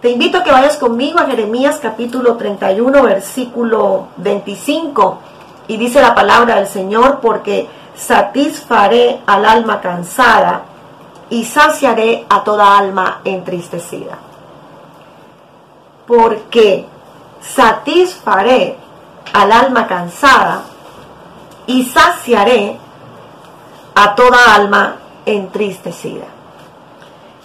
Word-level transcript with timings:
Te 0.00 0.10
invito 0.10 0.38
a 0.38 0.44
que 0.44 0.52
vayas 0.52 0.76
conmigo 0.76 1.18
a 1.18 1.26
Jeremías 1.26 1.80
capítulo 1.82 2.36
31, 2.36 3.02
versículo 3.02 4.06
25. 4.18 5.18
Y 5.66 5.76
dice 5.76 6.00
la 6.00 6.14
palabra 6.14 6.54
del 6.54 6.68
Señor, 6.68 7.18
porque 7.20 7.68
satisfaré 7.96 9.20
al 9.26 9.44
alma 9.44 9.80
cansada 9.80 10.62
y 11.30 11.44
saciaré 11.44 12.24
a 12.28 12.44
toda 12.44 12.78
alma 12.78 13.22
entristecida. 13.24 14.18
Porque 16.06 16.86
satisfaré 17.40 18.76
al 19.32 19.50
alma 19.50 19.88
cansada 19.88 20.62
y 21.66 21.82
saciaré 21.86 22.78
a 23.96 24.14
toda 24.14 24.54
alma 24.54 24.94
entristecida. 25.26 26.37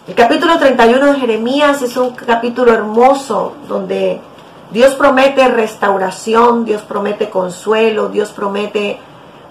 El 0.06 0.16
capítulo 0.16 0.60
31 0.60 1.14
de 1.14 1.20
Jeremías 1.22 1.82
es 1.82 1.96
un 1.96 2.10
capítulo 2.10 2.74
hermoso 2.74 3.54
donde 3.70 4.20
Dios 4.70 4.96
promete 4.96 5.48
restauración, 5.48 6.66
Dios 6.66 6.82
promete 6.82 7.30
consuelo, 7.30 8.10
Dios 8.10 8.34
promete 8.34 9.00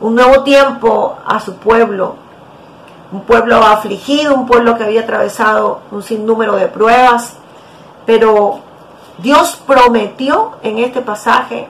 un 0.02 0.14
nuevo 0.14 0.42
tiempo 0.42 1.16
a 1.24 1.40
su 1.40 1.56
pueblo. 1.56 2.16
Un 3.12 3.22
pueblo 3.22 3.56
afligido, 3.64 4.34
un 4.34 4.44
pueblo 4.44 4.76
que 4.76 4.84
había 4.84 5.00
atravesado 5.00 5.80
un 5.90 6.02
sinnúmero 6.02 6.56
de 6.56 6.66
pruebas, 6.68 7.32
pero 8.04 8.60
Dios 9.22 9.58
prometió 9.66 10.56
en 10.62 10.80
este 10.80 11.00
pasaje 11.00 11.66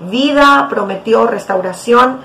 vida, 0.00 0.66
prometió 0.68 1.26
restauración 1.26 2.18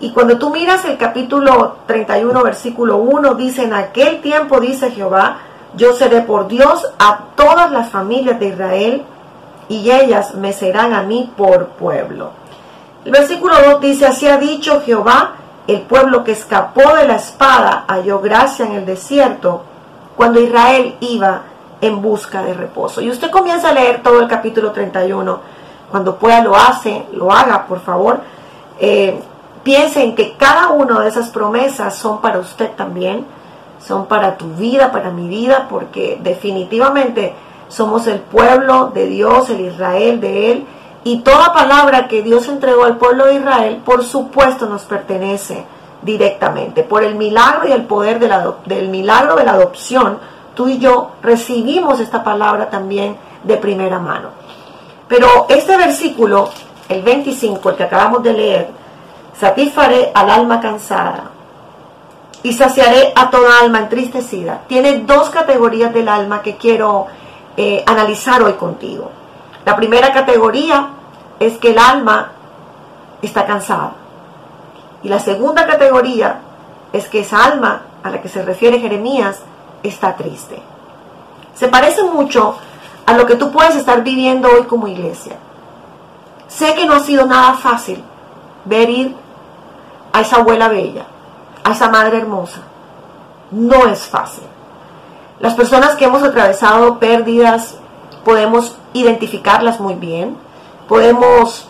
y 0.00 0.12
cuando 0.12 0.38
tú 0.38 0.48
miras 0.48 0.86
el 0.86 0.96
capítulo 0.96 1.76
31, 1.86 2.42
versículo 2.42 2.96
1, 2.96 3.34
dice, 3.34 3.64
en 3.64 3.74
aquel 3.74 4.22
tiempo, 4.22 4.58
dice 4.58 4.90
Jehová, 4.90 5.38
yo 5.76 5.92
seré 5.92 6.22
por 6.22 6.48
Dios 6.48 6.90
a 6.98 7.26
todas 7.36 7.70
las 7.70 7.90
familias 7.90 8.40
de 8.40 8.48
Israel 8.48 9.02
y 9.68 9.90
ellas 9.90 10.34
me 10.34 10.54
serán 10.54 10.94
a 10.94 11.02
mí 11.02 11.30
por 11.36 11.68
pueblo. 11.68 12.30
El 13.04 13.12
versículo 13.12 13.54
2 13.72 13.80
dice, 13.82 14.06
así 14.06 14.26
ha 14.26 14.38
dicho 14.38 14.80
Jehová, 14.80 15.34
el 15.66 15.82
pueblo 15.82 16.24
que 16.24 16.32
escapó 16.32 16.94
de 16.94 17.06
la 17.06 17.16
espada 17.16 17.84
halló 17.86 18.20
gracia 18.20 18.64
en 18.64 18.72
el 18.72 18.86
desierto 18.86 19.64
cuando 20.16 20.40
Israel 20.40 20.96
iba 21.00 21.42
en 21.82 22.00
busca 22.00 22.42
de 22.42 22.54
reposo. 22.54 23.02
Y 23.02 23.10
usted 23.10 23.30
comienza 23.30 23.68
a 23.68 23.74
leer 23.74 24.02
todo 24.02 24.20
el 24.20 24.28
capítulo 24.28 24.72
31. 24.72 25.40
Cuando 25.90 26.16
pueda 26.16 26.42
lo 26.42 26.56
hace, 26.56 27.06
lo 27.12 27.30
haga, 27.30 27.66
por 27.66 27.80
favor. 27.80 28.20
Eh, 28.78 29.20
piensen 29.62 30.14
que 30.14 30.36
cada 30.36 30.68
una 30.70 31.00
de 31.00 31.08
esas 31.08 31.30
promesas 31.30 31.96
son 31.96 32.20
para 32.20 32.38
usted 32.38 32.70
también, 32.72 33.26
son 33.84 34.06
para 34.06 34.36
tu 34.36 34.46
vida, 34.54 34.92
para 34.92 35.10
mi 35.10 35.28
vida, 35.28 35.66
porque 35.68 36.18
definitivamente 36.22 37.34
somos 37.68 38.06
el 38.06 38.20
pueblo 38.20 38.90
de 38.94 39.06
Dios, 39.06 39.48
el 39.50 39.60
Israel 39.60 40.20
de 40.20 40.52
Él, 40.52 40.66
y 41.02 41.20
toda 41.20 41.54
palabra 41.54 42.08
que 42.08 42.22
Dios 42.22 42.48
entregó 42.48 42.84
al 42.84 42.98
pueblo 42.98 43.26
de 43.26 43.36
Israel, 43.36 43.80
por 43.84 44.04
supuesto, 44.04 44.66
nos 44.66 44.82
pertenece 44.82 45.64
directamente. 46.02 46.82
Por 46.82 47.04
el 47.04 47.14
milagro 47.14 47.68
y 47.68 47.72
el 47.72 47.84
poder 47.84 48.18
del 48.66 48.88
milagro 48.88 49.36
de 49.36 49.44
la 49.44 49.52
adopción, 49.52 50.18
tú 50.54 50.68
y 50.68 50.78
yo 50.78 51.12
recibimos 51.22 52.00
esta 52.00 52.22
palabra 52.22 52.68
también 52.68 53.16
de 53.44 53.56
primera 53.56 53.98
mano. 53.98 54.28
Pero 55.08 55.46
este 55.48 55.76
versículo, 55.76 56.50
el 56.88 57.02
25, 57.02 57.70
el 57.70 57.76
que 57.76 57.84
acabamos 57.84 58.22
de 58.22 58.32
leer, 58.32 58.68
satisfaré 59.38 60.10
al 60.14 60.30
alma 60.30 60.60
cansada 60.60 61.30
y 62.42 62.52
saciaré 62.52 63.12
a 63.14 63.30
toda 63.30 63.60
alma 63.60 63.80
entristecida. 63.80 64.62
Tiene 64.66 65.00
dos 65.00 65.30
categorías 65.30 65.92
del 65.92 66.08
alma 66.08 66.42
que 66.42 66.56
quiero 66.56 67.06
eh, 67.56 67.84
analizar 67.86 68.42
hoy 68.42 68.54
contigo. 68.54 69.10
La 69.64 69.76
primera 69.76 70.12
categoría 70.12 70.88
es 71.38 71.58
que 71.58 71.70
el 71.70 71.78
alma 71.78 72.32
está 73.22 73.44
cansada. 73.46 73.92
Y 75.02 75.08
la 75.08 75.18
segunda 75.18 75.66
categoría 75.66 76.40
es 76.92 77.08
que 77.08 77.20
esa 77.20 77.44
alma 77.44 77.82
a 78.02 78.10
la 78.10 78.20
que 78.22 78.28
se 78.28 78.42
refiere 78.42 78.80
Jeremías 78.80 79.40
está 79.82 80.16
triste. 80.16 80.60
Se 81.54 81.68
parece 81.68 82.02
mucho 82.02 82.56
a 83.06 83.14
lo 83.14 83.26
que 83.26 83.36
tú 83.36 83.50
puedes 83.50 83.76
estar 83.76 84.02
viviendo 84.02 84.48
hoy 84.48 84.64
como 84.64 84.88
iglesia. 84.88 85.36
Sé 86.48 86.74
que 86.74 86.86
no 86.86 86.94
ha 86.94 87.00
sido 87.00 87.26
nada 87.26 87.54
fácil 87.54 88.02
ver 88.64 88.90
ir 88.90 89.14
a 90.12 90.20
esa 90.20 90.36
abuela 90.36 90.68
bella, 90.68 91.04
a 91.64 91.72
esa 91.72 91.88
madre 91.88 92.18
hermosa. 92.18 92.62
No 93.50 93.86
es 93.86 94.06
fácil. 94.06 94.44
Las 95.40 95.54
personas 95.54 95.96
que 95.96 96.04
hemos 96.04 96.22
atravesado 96.22 96.98
pérdidas 96.98 97.76
podemos 98.24 98.76
identificarlas 98.92 99.80
muy 99.80 99.94
bien, 99.94 100.36
podemos 100.88 101.68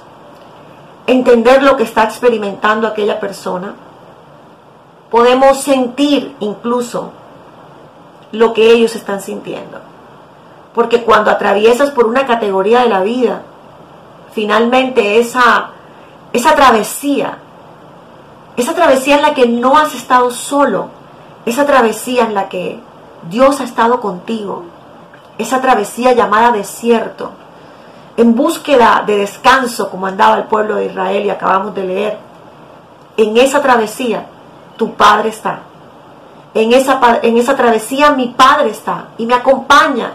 entender 1.06 1.62
lo 1.62 1.77
que 1.77 1.84
está 1.84 2.05
experimentando 2.05 2.87
aquella 2.87 3.21
persona, 3.21 3.75
podemos 5.11 5.61
sentir 5.61 6.34
incluso 6.41 7.12
lo 8.33 8.53
que 8.55 8.71
ellos 8.71 8.95
están 8.95 9.21
sintiendo. 9.21 9.81
Porque 10.75 11.03
cuando 11.03 11.31
atraviesas 11.31 11.91
por 11.91 12.07
una 12.07 12.27
categoría 12.27 12.83
de 12.83 12.89
la 12.89 13.01
vida, 13.01 13.43
finalmente 14.33 15.19
esa, 15.19 15.71
esa 16.33 16.55
travesía 16.55 17.39
esa 18.56 18.75
travesía 18.75 19.16
en 19.16 19.22
la 19.22 19.34
que 19.34 19.49
no 19.49 19.78
has 19.78 19.94
estado 19.94 20.31
solo. 20.31 20.88
Esa 21.47 21.66
travesía 21.66 22.25
en 22.25 22.34
la 22.34 22.49
que 22.49 22.81
Dios 23.28 23.61
ha 23.61 23.65
estado 23.65 24.00
contigo. 24.00 24.65
Esa 25.38 25.61
travesía 25.61 26.12
llamada 26.12 26.53
desierto. 26.53 27.31
En 28.16 28.34
búsqueda 28.34 29.03
de 29.06 29.16
descanso 29.16 29.91
como 29.91 30.06
andaba 30.06 30.37
el 30.37 30.44
pueblo 30.44 30.77
de 30.77 30.87
Israel 30.87 31.25
y 31.25 31.31
acabamos 31.31 31.75
de 31.75 31.84
leer. 31.84 32.19
En 33.16 33.37
esa 33.37 33.62
travesía 33.62 34.27
tu 34.77 34.93
Padre 34.94 35.31
está. 35.31 35.60
En 36.53 36.72
esa, 36.72 37.00
en 37.22 37.39
esa 37.39 37.56
travesía 37.56 38.10
mi 38.10 38.28
Padre 38.28 38.71
está 38.71 39.09
y 39.16 39.27
me 39.27 39.34
acompaña 39.34 40.12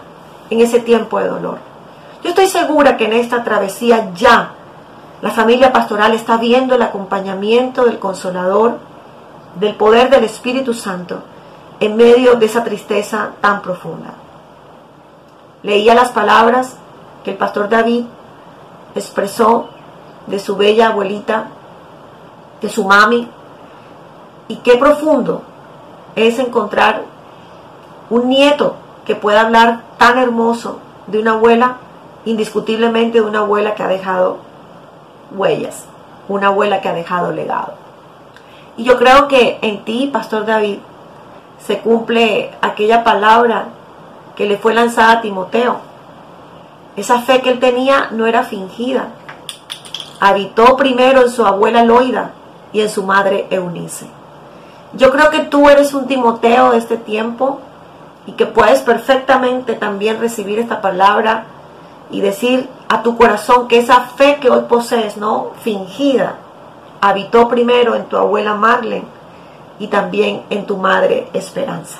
en 0.50 0.60
ese 0.60 0.80
tiempo 0.80 1.18
de 1.18 1.28
dolor. 1.28 1.58
Yo 2.22 2.30
estoy 2.30 2.46
segura 2.46 2.96
que 2.96 3.06
en 3.06 3.14
esta 3.14 3.42
travesía 3.42 4.10
ya 4.14 4.55
la 5.22 5.30
familia 5.30 5.72
pastoral 5.72 6.12
está 6.12 6.36
viendo 6.36 6.74
el 6.74 6.82
acompañamiento 6.82 7.84
del 7.84 7.98
consolador, 7.98 8.78
del 9.58 9.74
poder 9.74 10.10
del 10.10 10.24
Espíritu 10.24 10.74
Santo 10.74 11.22
en 11.80 11.96
medio 11.96 12.34
de 12.36 12.46
esa 12.46 12.64
tristeza 12.64 13.30
tan 13.40 13.62
profunda. 13.62 14.14
Leía 15.62 15.94
las 15.94 16.10
palabras 16.10 16.76
que 17.24 17.32
el 17.32 17.36
pastor 17.36 17.68
David 17.68 18.04
expresó 18.94 19.68
de 20.26 20.38
su 20.38 20.56
bella 20.56 20.88
abuelita, 20.88 21.48
de 22.60 22.68
su 22.68 22.84
mami, 22.84 23.28
y 24.48 24.56
qué 24.56 24.76
profundo 24.76 25.42
es 26.14 26.38
encontrar 26.38 27.02
un 28.10 28.28
nieto 28.28 28.76
que 29.04 29.16
pueda 29.16 29.42
hablar 29.42 29.82
tan 29.98 30.18
hermoso 30.18 30.78
de 31.06 31.20
una 31.20 31.32
abuela, 31.32 31.78
indiscutiblemente 32.24 33.20
de 33.20 33.26
una 33.26 33.40
abuela 33.40 33.74
que 33.74 33.82
ha 33.82 33.88
dejado 33.88 34.38
huellas, 35.30 35.84
una 36.28 36.48
abuela 36.48 36.80
que 36.80 36.88
ha 36.88 36.94
dejado 36.94 37.32
legado. 37.32 37.74
Y 38.76 38.84
yo 38.84 38.98
creo 38.98 39.28
que 39.28 39.58
en 39.62 39.84
ti, 39.84 40.10
Pastor 40.12 40.44
David, 40.44 40.78
se 41.58 41.78
cumple 41.78 42.52
aquella 42.60 43.04
palabra 43.04 43.68
que 44.36 44.46
le 44.46 44.58
fue 44.58 44.74
lanzada 44.74 45.12
a 45.12 45.20
Timoteo. 45.22 45.78
Esa 46.96 47.20
fe 47.20 47.40
que 47.40 47.50
él 47.50 47.58
tenía 47.58 48.08
no 48.10 48.26
era 48.26 48.42
fingida. 48.42 49.08
Habitó 50.20 50.76
primero 50.76 51.22
en 51.22 51.30
su 51.30 51.44
abuela 51.44 51.84
Loida 51.84 52.32
y 52.72 52.80
en 52.80 52.90
su 52.90 53.02
madre 53.02 53.46
Eunice. 53.50 54.06
Yo 54.92 55.10
creo 55.10 55.30
que 55.30 55.40
tú 55.40 55.68
eres 55.68 55.94
un 55.94 56.06
Timoteo 56.06 56.70
de 56.70 56.78
este 56.78 56.96
tiempo 56.96 57.60
y 58.26 58.32
que 58.32 58.46
puedes 58.46 58.82
perfectamente 58.82 59.74
también 59.74 60.20
recibir 60.20 60.58
esta 60.58 60.80
palabra 60.80 61.44
y 62.10 62.20
decir 62.20 62.68
a 62.88 63.02
tu 63.02 63.16
corazón 63.16 63.68
que 63.68 63.78
esa 63.78 64.00
fe 64.00 64.38
que 64.40 64.50
hoy 64.50 64.62
posees, 64.68 65.16
no 65.16 65.52
fingida, 65.62 66.36
habitó 67.00 67.48
primero 67.48 67.94
en 67.94 68.06
tu 68.06 68.16
abuela 68.16 68.54
Marlene 68.54 69.04
y 69.78 69.88
también 69.88 70.44
en 70.50 70.66
tu 70.66 70.76
madre 70.76 71.28
Esperanza. 71.32 71.98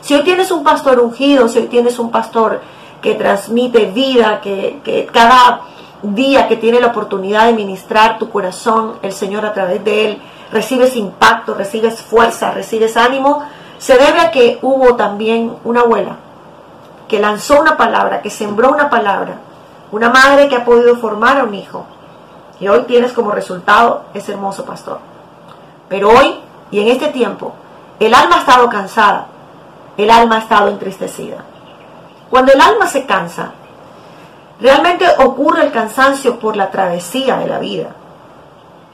Si 0.00 0.14
hoy 0.14 0.24
tienes 0.24 0.50
un 0.50 0.64
pastor 0.64 0.98
ungido, 1.00 1.48
si 1.48 1.58
hoy 1.58 1.66
tienes 1.66 1.98
un 1.98 2.10
pastor 2.10 2.60
que 3.02 3.14
transmite 3.14 3.86
vida, 3.86 4.40
que, 4.40 4.80
que 4.82 5.06
cada 5.06 5.62
día 6.02 6.48
que 6.48 6.56
tiene 6.56 6.80
la 6.80 6.88
oportunidad 6.88 7.46
de 7.46 7.52
ministrar 7.52 8.18
tu 8.18 8.30
corazón, 8.30 8.94
el 9.02 9.12
Señor 9.12 9.44
a 9.44 9.52
través 9.52 9.84
de 9.84 10.06
él, 10.06 10.22
recibes 10.50 10.96
impacto, 10.96 11.54
recibes 11.54 12.00
fuerza, 12.00 12.50
recibes 12.52 12.96
ánimo, 12.96 13.42
se 13.78 13.96
debe 13.96 14.20
a 14.20 14.30
que 14.30 14.58
hubo 14.62 14.96
también 14.96 15.54
una 15.64 15.80
abuela 15.80 16.16
que 17.08 17.18
lanzó 17.18 17.60
una 17.60 17.76
palabra, 17.76 18.22
que 18.22 18.30
sembró 18.30 18.70
una 18.70 18.88
palabra, 18.88 19.40
una 19.92 20.10
madre 20.10 20.48
que 20.48 20.56
ha 20.56 20.64
podido 20.64 20.96
formar 20.96 21.38
a 21.38 21.44
un 21.44 21.54
hijo. 21.54 21.84
Y 22.58 22.68
hoy 22.68 22.82
tienes 22.82 23.12
como 23.12 23.32
resultado 23.32 24.04
ese 24.14 24.32
hermoso 24.32 24.64
pastor. 24.64 24.98
Pero 25.88 26.10
hoy 26.10 26.40
y 26.70 26.80
en 26.80 26.88
este 26.88 27.08
tiempo, 27.08 27.52
el 27.98 28.14
alma 28.14 28.36
ha 28.36 28.40
estado 28.40 28.68
cansada, 28.68 29.26
el 29.96 30.10
alma 30.10 30.36
ha 30.36 30.40
estado 30.40 30.68
entristecida. 30.68 31.44
Cuando 32.28 32.52
el 32.52 32.60
alma 32.60 32.86
se 32.86 33.06
cansa, 33.06 33.52
realmente 34.60 35.04
ocurre 35.18 35.64
el 35.64 35.72
cansancio 35.72 36.38
por 36.38 36.56
la 36.56 36.70
travesía 36.70 37.38
de 37.38 37.48
la 37.48 37.58
vida. 37.58 37.90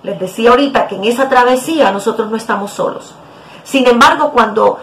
Les 0.02 0.18
decía 0.18 0.50
ahorita 0.50 0.86
que 0.86 0.96
en 0.96 1.04
esa 1.04 1.28
travesía 1.28 1.90
nosotros 1.92 2.30
no 2.30 2.36
estamos 2.36 2.70
solos. 2.72 3.14
Sin 3.62 3.86
embargo, 3.86 4.30
cuando 4.30 4.78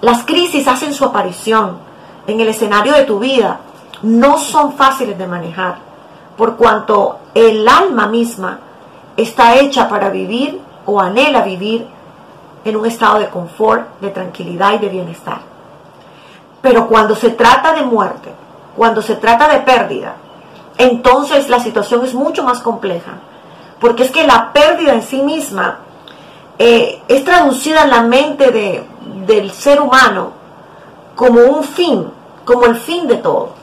las 0.00 0.24
crisis 0.24 0.66
hacen 0.66 0.92
su 0.92 1.04
aparición 1.04 1.78
en 2.26 2.40
el 2.40 2.48
escenario 2.48 2.94
de 2.94 3.04
tu 3.04 3.18
vida, 3.20 3.60
no 4.02 4.38
son 4.38 4.74
fáciles 4.74 5.16
de 5.18 5.26
manejar, 5.26 5.78
por 6.36 6.56
cuanto 6.56 7.18
el 7.34 7.66
alma 7.66 8.06
misma 8.06 8.58
está 9.16 9.56
hecha 9.56 9.88
para 9.88 10.10
vivir 10.10 10.60
o 10.84 11.00
anhela 11.00 11.42
vivir 11.42 11.86
en 12.64 12.76
un 12.76 12.86
estado 12.86 13.18
de 13.18 13.28
confort, 13.28 14.00
de 14.00 14.10
tranquilidad 14.10 14.74
y 14.74 14.78
de 14.78 14.88
bienestar. 14.88 15.40
Pero 16.60 16.88
cuando 16.88 17.14
se 17.14 17.30
trata 17.30 17.72
de 17.72 17.82
muerte, 17.82 18.30
cuando 18.76 19.00
se 19.00 19.16
trata 19.16 19.48
de 19.48 19.60
pérdida, 19.60 20.16
entonces 20.78 21.48
la 21.48 21.60
situación 21.60 22.04
es 22.04 22.12
mucho 22.12 22.42
más 22.42 22.60
compleja, 22.60 23.12
porque 23.80 24.02
es 24.02 24.10
que 24.10 24.26
la 24.26 24.52
pérdida 24.52 24.92
en 24.92 25.02
sí 25.02 25.22
misma 25.22 25.78
eh, 26.58 27.02
es 27.08 27.24
traducida 27.24 27.84
en 27.84 27.90
la 27.90 28.02
mente 28.02 28.50
de, 28.50 28.86
del 29.26 29.50
ser 29.52 29.80
humano 29.80 30.32
como 31.14 31.40
un 31.40 31.64
fin, 31.64 32.10
como 32.44 32.66
el 32.66 32.76
fin 32.76 33.06
de 33.06 33.16
todo. 33.16 33.55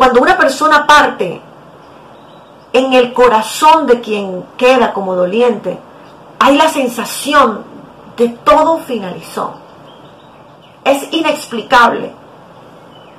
Cuando 0.00 0.22
una 0.22 0.38
persona 0.38 0.86
parte, 0.86 1.42
en 2.72 2.92
el 2.94 3.12
corazón 3.12 3.86
de 3.86 4.00
quien 4.00 4.46
queda 4.56 4.94
como 4.94 5.14
doliente, 5.14 5.78
hay 6.38 6.56
la 6.56 6.70
sensación 6.70 7.64
de 8.16 8.30
todo 8.30 8.78
finalizó. 8.78 9.56
Es 10.84 11.12
inexplicable. 11.12 12.12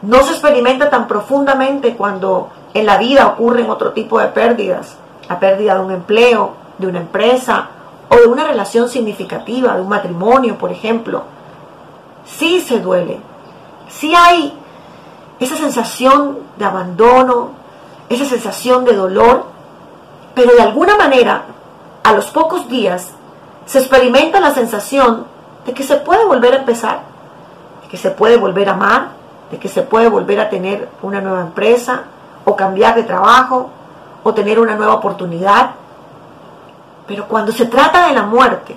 No 0.01 0.23
se 0.23 0.31
experimenta 0.31 0.89
tan 0.89 1.07
profundamente 1.07 1.95
cuando 1.95 2.49
en 2.73 2.87
la 2.87 2.97
vida 2.97 3.27
ocurren 3.27 3.69
otro 3.69 3.91
tipo 3.91 4.19
de 4.19 4.29
pérdidas. 4.29 4.97
La 5.29 5.39
pérdida 5.39 5.75
de 5.75 5.81
un 5.81 5.91
empleo, 5.91 6.53
de 6.79 6.87
una 6.87 7.01
empresa 7.01 7.67
o 8.09 8.15
de 8.15 8.25
una 8.25 8.45
relación 8.45 8.89
significativa, 8.89 9.75
de 9.75 9.81
un 9.81 9.89
matrimonio, 9.89 10.57
por 10.57 10.71
ejemplo. 10.71 11.25
Sí 12.25 12.59
se 12.59 12.79
duele. 12.79 13.19
Sí 13.87 14.15
hay 14.15 14.57
esa 15.41 15.57
sensación 15.57 16.37
de 16.57 16.65
abandono, 16.65 17.49
esa 18.09 18.25
sensación 18.25 18.85
de 18.85 18.95
dolor, 18.95 19.45
pero 20.35 20.53
de 20.53 20.61
alguna 20.61 20.95
manera, 20.95 21.45
a 22.03 22.13
los 22.13 22.27
pocos 22.27 22.69
días, 22.69 23.09
se 23.65 23.79
experimenta 23.79 24.39
la 24.39 24.53
sensación 24.53 25.25
de 25.65 25.73
que 25.73 25.83
se 25.83 25.95
puede 25.97 26.23
volver 26.25 26.53
a 26.53 26.57
empezar, 26.57 27.01
de 27.81 27.87
que 27.87 27.97
se 27.97 28.11
puede 28.11 28.37
volver 28.37 28.69
a 28.69 28.73
amar, 28.73 29.09
de 29.49 29.57
que 29.57 29.67
se 29.67 29.81
puede 29.81 30.09
volver 30.09 30.39
a 30.39 30.49
tener 30.49 30.87
una 31.01 31.21
nueva 31.21 31.41
empresa, 31.41 32.03
o 32.45 32.55
cambiar 32.55 32.93
de 32.95 33.03
trabajo, 33.03 33.71
o 34.23 34.33
tener 34.35 34.59
una 34.59 34.75
nueva 34.75 34.93
oportunidad. 34.93 35.71
Pero 37.07 37.27
cuando 37.27 37.51
se 37.51 37.65
trata 37.65 38.07
de 38.07 38.13
la 38.13 38.23
muerte, 38.23 38.75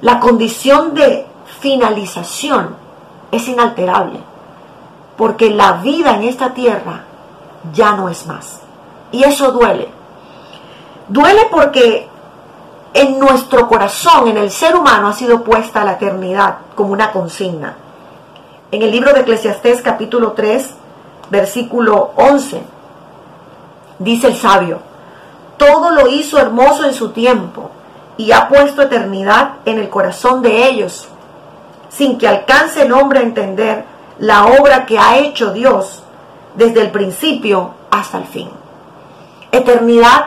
la 0.00 0.18
condición 0.18 0.94
de 0.94 1.24
finalización 1.60 2.74
es 3.30 3.46
inalterable 3.46 4.27
porque 5.18 5.50
la 5.50 5.72
vida 5.72 6.14
en 6.14 6.22
esta 6.22 6.54
tierra 6.54 7.02
ya 7.74 7.92
no 7.92 8.08
es 8.08 8.24
más. 8.26 8.60
Y 9.10 9.24
eso 9.24 9.50
duele. 9.50 9.88
Duele 11.08 11.48
porque 11.50 12.08
en 12.94 13.18
nuestro 13.18 13.68
corazón, 13.68 14.28
en 14.28 14.38
el 14.38 14.52
ser 14.52 14.76
humano, 14.76 15.08
ha 15.08 15.12
sido 15.12 15.42
puesta 15.42 15.84
la 15.84 15.94
eternidad 15.94 16.58
como 16.76 16.92
una 16.92 17.10
consigna. 17.10 17.76
En 18.70 18.80
el 18.80 18.92
libro 18.92 19.12
de 19.12 19.20
Eclesiastés 19.20 19.82
capítulo 19.82 20.32
3, 20.32 20.74
versículo 21.30 22.12
11, 22.14 22.62
dice 23.98 24.28
el 24.28 24.36
sabio, 24.36 24.78
todo 25.56 25.90
lo 25.90 26.06
hizo 26.06 26.38
hermoso 26.38 26.84
en 26.84 26.94
su 26.94 27.10
tiempo 27.10 27.70
y 28.16 28.30
ha 28.30 28.46
puesto 28.48 28.82
eternidad 28.82 29.54
en 29.64 29.78
el 29.78 29.88
corazón 29.88 30.42
de 30.42 30.68
ellos, 30.68 31.08
sin 31.88 32.18
que 32.18 32.28
alcance 32.28 32.82
el 32.82 32.92
hombre 32.92 33.18
a 33.18 33.22
entender 33.22 33.97
la 34.18 34.46
obra 34.46 34.86
que 34.86 34.98
ha 34.98 35.18
hecho 35.18 35.52
Dios 35.52 36.02
desde 36.54 36.80
el 36.80 36.90
principio 36.90 37.74
hasta 37.90 38.18
el 38.18 38.24
fin. 38.24 38.50
Eternidad 39.52 40.26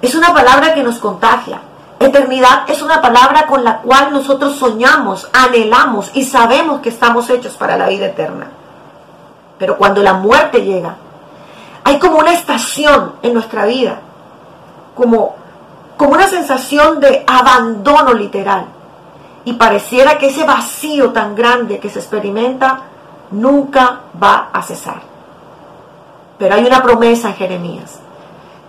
es 0.00 0.14
una 0.14 0.32
palabra 0.32 0.74
que 0.74 0.82
nos 0.82 0.98
contagia. 0.98 1.60
Eternidad 2.00 2.64
es 2.68 2.82
una 2.82 3.00
palabra 3.00 3.46
con 3.46 3.62
la 3.62 3.78
cual 3.78 4.12
nosotros 4.12 4.56
soñamos, 4.56 5.28
anhelamos 5.32 6.10
y 6.14 6.24
sabemos 6.24 6.80
que 6.80 6.88
estamos 6.88 7.30
hechos 7.30 7.54
para 7.54 7.76
la 7.76 7.88
vida 7.88 8.06
eterna. 8.06 8.48
Pero 9.58 9.76
cuando 9.76 10.02
la 10.02 10.14
muerte 10.14 10.62
llega, 10.64 10.96
hay 11.84 11.98
como 11.98 12.18
una 12.18 12.32
estación 12.32 13.14
en 13.22 13.34
nuestra 13.34 13.66
vida, 13.66 14.00
como, 14.96 15.36
como 15.96 16.14
una 16.14 16.26
sensación 16.26 16.98
de 16.98 17.24
abandono 17.26 18.14
literal. 18.14 18.66
Y 19.44 19.52
pareciera 19.52 20.18
que 20.18 20.28
ese 20.30 20.44
vacío 20.44 21.12
tan 21.12 21.34
grande 21.34 21.78
que 21.78 21.90
se 21.90 22.00
experimenta 22.00 22.84
nunca 23.32 24.00
va 24.22 24.50
a 24.52 24.62
cesar. 24.62 25.02
Pero 26.38 26.54
hay 26.54 26.64
una 26.64 26.82
promesa 26.82 27.28
en 27.28 27.34
Jeremías, 27.34 27.98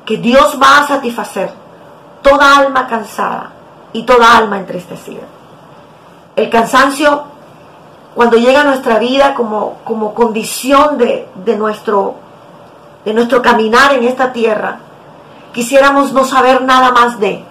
que 0.05 0.17
Dios 0.17 0.57
va 0.61 0.79
a 0.79 0.87
satisfacer 0.87 1.51
toda 2.21 2.57
alma 2.57 2.87
cansada 2.87 3.51
y 3.91 4.03
toda 4.03 4.37
alma 4.37 4.57
entristecida. 4.57 5.23
El 6.35 6.49
cansancio, 6.49 7.23
cuando 8.15 8.37
llega 8.37 8.61
a 8.61 8.65
nuestra 8.65 8.97
vida 8.97 9.33
como, 9.35 9.79
como 9.83 10.13
condición 10.13 10.97
de, 10.97 11.29
de, 11.35 11.57
nuestro, 11.57 12.15
de 13.05 13.13
nuestro 13.13 13.41
caminar 13.41 13.93
en 13.93 14.03
esta 14.05 14.33
tierra, 14.33 14.79
quisiéramos 15.51 16.11
no 16.13 16.25
saber 16.25 16.63
nada 16.63 16.91
más 16.91 17.19
de. 17.19 17.43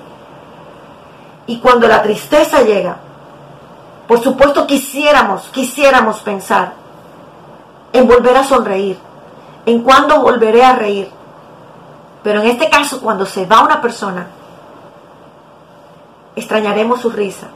Y 1.47 1.59
cuando 1.59 1.87
la 1.89 2.03
tristeza 2.03 2.63
llega, 2.63 2.97
por 4.07 4.21
supuesto 4.21 4.67
quisiéramos, 4.67 5.43
quisiéramos 5.53 6.19
pensar 6.21 6.82
en 7.93 8.09
volver 8.09 8.37
a 8.37 8.45
sonreír, 8.45 8.99
en 9.67 9.83
cuándo 9.83 10.21
volveré 10.21 10.65
a 10.65 10.75
reír. 10.75 11.11
Pero 12.23 12.41
en 12.41 12.49
este 12.49 12.71
caso, 12.71 13.01
cuando 13.01 13.27
se 13.27 13.47
va 13.47 13.63
una 13.63 13.81
persona, 13.81 14.29
extrañaremos 16.37 17.01
su 17.01 17.11
risa, 17.11 17.49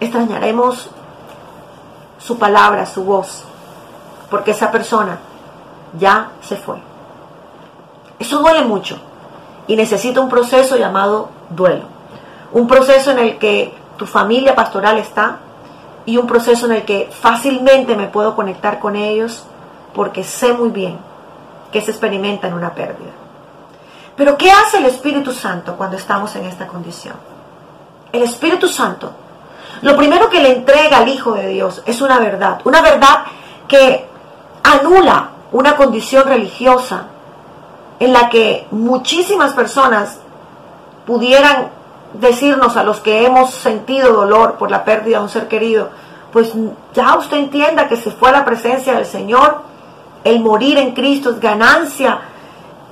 extrañaremos 0.00 0.90
su 2.18 2.38
palabra, 2.38 2.86
su 2.86 3.04
voz, 3.04 3.44
porque 4.30 4.50
esa 4.52 4.70
persona 4.72 5.18
ya 5.98 6.30
se 6.40 6.56
fue. 6.56 6.76
Eso 8.18 8.38
duele 8.38 8.62
mucho 8.62 8.98
y 9.66 9.76
necesita 9.76 10.20
un 10.20 10.28
proceso 10.28 10.76
llamado 10.76 11.28
duelo. 11.50 11.84
Un 12.52 12.66
proceso 12.66 13.10
en 13.10 13.18
el 13.18 13.38
que 13.38 13.74
tu 13.96 14.06
familia 14.06 14.54
pastoral 14.54 14.98
está 14.98 15.38
y 16.06 16.16
un 16.16 16.26
proceso 16.26 16.66
en 16.66 16.72
el 16.72 16.84
que 16.84 17.10
fácilmente 17.10 17.96
me 17.96 18.06
puedo 18.06 18.34
conectar 18.34 18.78
con 18.78 18.96
ellos 18.96 19.44
porque 19.96 20.22
sé 20.22 20.52
muy 20.52 20.68
bien 20.68 20.98
que 21.72 21.80
se 21.80 21.90
experimenta 21.90 22.46
en 22.46 22.52
una 22.52 22.74
pérdida. 22.74 23.12
Pero 24.14 24.36
¿qué 24.36 24.50
hace 24.50 24.76
el 24.76 24.84
Espíritu 24.84 25.32
Santo 25.32 25.74
cuando 25.74 25.96
estamos 25.96 26.36
en 26.36 26.44
esta 26.44 26.66
condición? 26.66 27.14
El 28.12 28.22
Espíritu 28.22 28.68
Santo, 28.68 29.10
lo 29.80 29.96
primero 29.96 30.28
que 30.28 30.42
le 30.42 30.52
entrega 30.52 30.98
al 30.98 31.08
Hijo 31.08 31.32
de 31.32 31.48
Dios 31.48 31.82
es 31.86 32.02
una 32.02 32.18
verdad, 32.18 32.60
una 32.64 32.82
verdad 32.82 33.24
que 33.66 34.06
anula 34.62 35.30
una 35.52 35.76
condición 35.76 36.24
religiosa 36.24 37.06
en 37.98 38.12
la 38.12 38.28
que 38.28 38.66
muchísimas 38.70 39.54
personas 39.54 40.18
pudieran 41.06 41.70
decirnos 42.12 42.76
a 42.76 42.84
los 42.84 43.00
que 43.00 43.24
hemos 43.24 43.54
sentido 43.54 44.12
dolor 44.12 44.56
por 44.56 44.70
la 44.70 44.84
pérdida 44.84 45.18
de 45.18 45.24
un 45.24 45.30
ser 45.30 45.48
querido, 45.48 45.88
pues 46.32 46.52
ya 46.92 47.16
usted 47.16 47.38
entienda 47.38 47.88
que 47.88 47.96
se 47.96 48.10
fue 48.10 48.28
a 48.28 48.32
la 48.32 48.44
presencia 48.44 48.92
del 48.92 49.06
Señor 49.06 49.75
el 50.26 50.40
morir 50.40 50.76
en 50.78 50.92
Cristo 50.92 51.30
es 51.30 51.40
ganancia, 51.40 52.18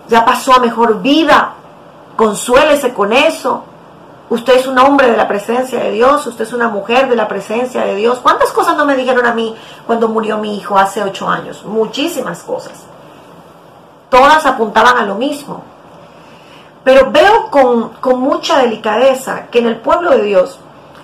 ya 0.08 0.24
pasó 0.24 0.54
a 0.54 0.60
mejor 0.60 1.02
vida, 1.02 1.54
consuélese 2.16 2.94
con 2.94 3.12
eso. 3.12 3.64
Usted 4.30 4.54
es 4.54 4.66
un 4.66 4.78
hombre 4.78 5.10
de 5.10 5.16
la 5.16 5.26
presencia 5.26 5.80
de 5.80 5.90
Dios, 5.90 6.26
usted 6.26 6.44
es 6.44 6.52
una 6.52 6.68
mujer 6.68 7.08
de 7.08 7.16
la 7.16 7.26
presencia 7.26 7.84
de 7.84 7.96
Dios. 7.96 8.20
¿Cuántas 8.20 8.52
cosas 8.52 8.76
no 8.76 8.86
me 8.86 8.96
dijeron 8.96 9.26
a 9.26 9.34
mí 9.34 9.54
cuando 9.86 10.08
murió 10.08 10.38
mi 10.38 10.56
hijo 10.56 10.78
hace 10.78 11.02
ocho 11.02 11.28
años? 11.28 11.64
Muchísimas 11.64 12.42
cosas. 12.42 12.84
Todas 14.08 14.46
apuntaban 14.46 14.96
a 14.96 15.04
lo 15.04 15.16
mismo. 15.16 15.64
Pero 16.84 17.10
veo 17.10 17.50
con, 17.50 18.20
mucha 18.20 18.58
delicadeza 18.58 19.46
que 19.50 19.58
en 19.58 19.66
el 19.66 19.78
pueblo 19.78 20.12
de 20.12 20.22
Dios 20.22 20.60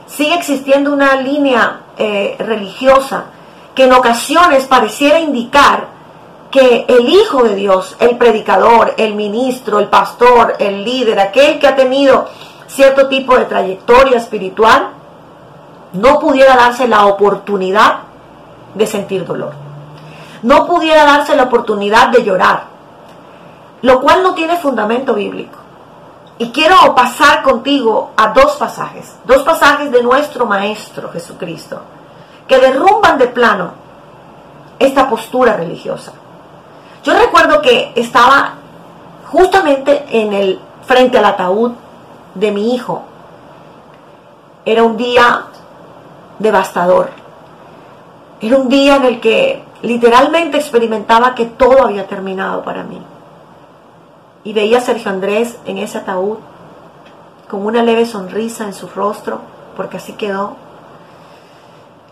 sigue 0.07 0.35
existiendo 0.35 0.93
una 0.93 1.17
línea 1.17 1.81
eh, 1.97 2.37
religiosa 2.39 3.25
que 3.75 3.85
en 3.85 3.93
ocasiones 3.93 4.67
pareciera 4.67 5.19
indicar 5.19 6.00
que 6.51 6.85
el 6.89 7.09
Hijo 7.09 7.45
de 7.45 7.55
Dios, 7.55 7.97
el 8.01 8.19
predicador, 8.19 8.95
el 8.97 9.15
ministro, 9.15 9.79
el 9.79 9.89
pastor, 9.89 10.57
el 10.59 10.85
líder, 10.85 11.21
aquel 11.21 11.59
que 11.59 11.69
ha 11.69 11.77
tenido 11.77 12.27
cierto 12.67 13.09
tipo 13.09 13.37
de 13.37 13.45
trayectoria 13.45 14.19
espiritual, 14.19 14.91
no 15.93 16.19
pudiera 16.19 16.57
darse 16.57 16.89
la 16.89 17.07
oportunidad 17.07 18.01
de 18.75 18.87
sentir 18.87 19.25
dolor. 19.25 19.53
no 20.43 20.67
pudiera 20.67 21.05
darse 21.05 21.37
la 21.37 21.45
oportunidad 21.45 22.09
de 22.09 22.25
llorar, 22.25 22.65
lo 23.83 24.01
cual 24.01 24.23
no 24.23 24.35
tiene 24.35 24.57
fundamento 24.57 25.15
bíblico. 25.15 25.59
Y 26.39 26.51
quiero 26.51 26.95
pasar 26.95 27.43
contigo 27.43 28.13
a 28.17 28.29
dos 28.29 28.53
pasajes, 28.53 29.15
dos 29.25 29.43
pasajes 29.43 29.91
de 29.91 30.03
nuestro 30.03 30.47
Maestro 30.47 31.11
Jesucristo, 31.11 31.83
que 32.49 32.59
derrumban 32.59 33.19
de 33.19 33.27
plano 33.27 33.73
esta 34.79 35.09
postura 35.11 35.55
religiosa. 35.55 36.13
Yo 37.03 37.15
recuerdo 37.19 37.63
que 37.63 37.93
estaba 37.97 38.55
justamente 39.31 40.05
en 40.11 40.33
el 40.33 40.61
frente 40.87 41.19
al 41.19 41.25
ataúd 41.25 41.73
de 42.35 42.51
mi 42.51 42.75
hijo. 42.75 43.03
Era 44.65 44.83
un 44.83 44.97
día 44.97 45.45
devastador. 46.39 47.11
Era 48.41 48.57
un 48.57 48.69
día 48.69 48.97
en 48.97 49.05
el 49.05 49.21
que 49.21 49.63
literalmente 49.83 50.59
experimentaba 50.59 51.35
que 51.35 51.47
todo 51.47 51.85
había 51.85 52.07
terminado 52.07 52.63
para 52.63 52.83
mí. 52.83 53.01
Y 54.45 54.53
veía 54.53 54.79
a 54.79 54.83
Sergio 54.83 55.11
Andrés 55.11 55.59
en 55.67 55.79
ese 55.79 55.99
ataúd 55.99 56.39
con 57.49 57.65
una 57.67 57.83
leve 57.83 58.07
sonrisa 58.07 58.65
en 58.65 58.75
su 58.75 58.89
rostro, 58.89 59.41
porque 59.77 59.97
así 59.97 60.13
quedó. 60.13 60.57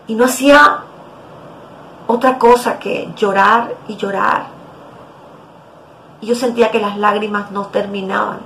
Y 0.07 0.15
no 0.15 0.25
hacía 0.25 0.81
otra 2.07 2.37
cosa 2.37 2.79
que 2.79 3.09
llorar 3.15 3.75
y 3.87 3.95
llorar. 3.95 4.58
Y 6.21 6.27
yo 6.27 6.35
sentía 6.35 6.71
que 6.71 6.79
las 6.79 6.97
lágrimas 6.97 7.51
no 7.51 7.67
terminaban. 7.67 8.39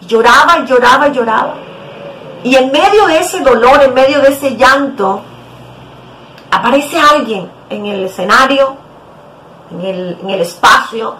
Lloraba 0.00 0.64
lloraba 0.64 1.08
y 1.08 1.12
lloraba. 1.12 1.54
Y 2.44 2.54
en 2.54 2.70
medio 2.70 3.06
de 3.06 3.18
ese 3.18 3.40
dolor, 3.40 3.82
en 3.82 3.94
medio 3.94 4.20
de 4.20 4.28
ese 4.28 4.56
llanto, 4.56 5.22
aparece 6.50 6.98
alguien 6.98 7.50
en 7.68 7.86
el 7.86 8.04
escenario, 8.04 8.76
en 9.72 9.80
el, 9.80 10.18
en 10.22 10.30
el 10.30 10.40
espacio 10.42 11.16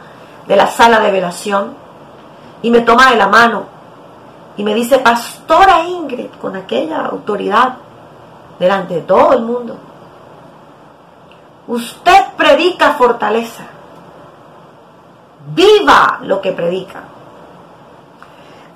de 0.46 0.56
la 0.56 0.68
sala 0.68 1.00
de 1.00 1.10
velación, 1.10 1.74
y 2.62 2.70
me 2.70 2.80
toma 2.80 3.10
de 3.10 3.16
la 3.16 3.28
mano 3.28 3.76
y 4.56 4.64
me 4.64 4.74
dice, 4.74 4.98
Pastora 4.98 5.82
Ingrid, 5.84 6.30
con 6.40 6.56
aquella 6.56 7.06
autoridad 7.06 7.76
delante 8.58 8.94
de 8.94 9.00
todo 9.02 9.34
el 9.34 9.42
mundo, 9.42 9.76
usted 11.68 12.24
predica 12.36 12.94
fortaleza, 12.94 13.64
viva 15.54 16.20
lo 16.22 16.40
que 16.40 16.52
predica. 16.52 17.02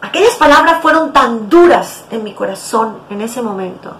Aquellas 0.02 0.34
palabras 0.36 0.80
fueron 0.80 1.12
tan 1.12 1.48
duras 1.48 2.04
en 2.10 2.24
mi 2.24 2.32
corazón 2.32 2.98
en 3.10 3.20
ese 3.20 3.42
momento 3.42 3.92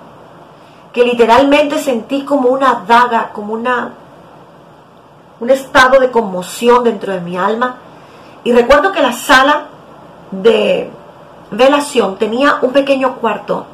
que 0.93 1.05
literalmente 1.05 1.79
sentí 1.79 2.25
como 2.25 2.49
una 2.49 2.83
daga, 2.87 3.31
como 3.33 3.55
una 3.55 3.93
un 5.39 5.51
estado 5.51 5.99
de 6.01 6.11
conmoción 6.11 6.85
dentro 6.85 7.13
de 7.13 7.21
mi 7.21 7.37
alma. 7.37 7.77
Y 8.45 8.53
recuerdo 8.53 8.93
que 8.93 9.01
la 9.01 9.13
sala 9.13 9.69
de 10.31 10.91
velación 11.51 12.17
tenía 12.17 12.59
un 12.61 12.73
pequeño 12.73 13.17
cuarto. 13.17 13.65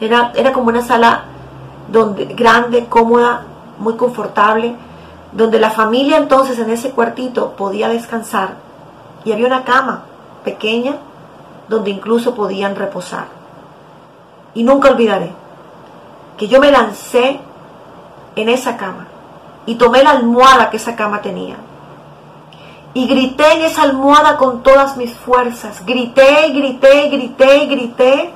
Era, 0.00 0.32
era 0.34 0.52
como 0.52 0.68
una 0.68 0.82
sala 0.82 1.24
donde, 1.88 2.24
grande, 2.26 2.86
cómoda, 2.86 3.42
muy 3.78 3.96
confortable, 3.96 4.76
donde 5.32 5.58
la 5.58 5.70
familia 5.70 6.16
entonces 6.16 6.58
en 6.58 6.70
ese 6.70 6.90
cuartito 6.90 7.52
podía 7.52 7.88
descansar. 7.88 8.54
Y 9.24 9.32
había 9.32 9.46
una 9.46 9.64
cama 9.64 10.04
pequeña 10.44 10.96
donde 11.68 11.90
incluso 11.90 12.34
podían 12.34 12.76
reposar. 12.76 13.26
Y 14.54 14.62
nunca 14.62 14.90
olvidaré 14.90 15.32
que 16.36 16.48
yo 16.48 16.60
me 16.60 16.70
lancé 16.70 17.40
en 18.36 18.48
esa 18.48 18.76
cama 18.76 19.08
y 19.66 19.74
tomé 19.74 20.02
la 20.02 20.10
almohada 20.10 20.70
que 20.70 20.78
esa 20.78 20.96
cama 20.96 21.20
tenía. 21.20 21.56
Y 22.94 23.06
grité 23.06 23.52
en 23.52 23.62
esa 23.62 23.82
almohada 23.82 24.38
con 24.38 24.62
todas 24.62 24.96
mis 24.96 25.12
fuerzas. 25.12 25.84
Grité, 25.84 26.50
grité, 26.52 27.08
grité, 27.10 27.66
grité. 27.66 28.32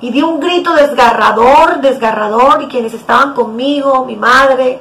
Y 0.00 0.10
di 0.10 0.22
un 0.22 0.40
grito 0.40 0.72
desgarrador, 0.74 1.80
desgarrador. 1.80 2.62
Y 2.62 2.68
quienes 2.68 2.94
estaban 2.94 3.34
conmigo, 3.34 4.06
mi 4.06 4.16
madre, 4.16 4.80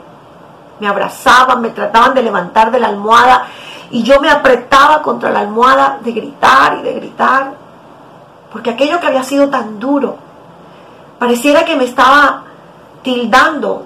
me 0.80 0.88
abrazaban, 0.88 1.62
me 1.62 1.70
trataban 1.70 2.14
de 2.14 2.24
levantar 2.24 2.72
de 2.72 2.80
la 2.80 2.88
almohada. 2.88 3.48
Y 3.90 4.04
yo 4.04 4.20
me 4.20 4.30
apretaba 4.30 5.02
contra 5.02 5.30
la 5.30 5.40
almohada 5.40 6.00
de 6.02 6.12
gritar 6.12 6.78
y 6.80 6.84
de 6.84 6.94
gritar. 6.94 7.54
Porque 8.52 8.72
aquello 8.72 9.00
que 9.00 9.08
había 9.08 9.24
sido 9.24 9.50
tan 9.50 9.80
duro, 9.80 10.18
pareciera 11.20 11.66
que 11.66 11.76
me 11.76 11.86
estaba 11.86 12.44
tildando 13.02 13.86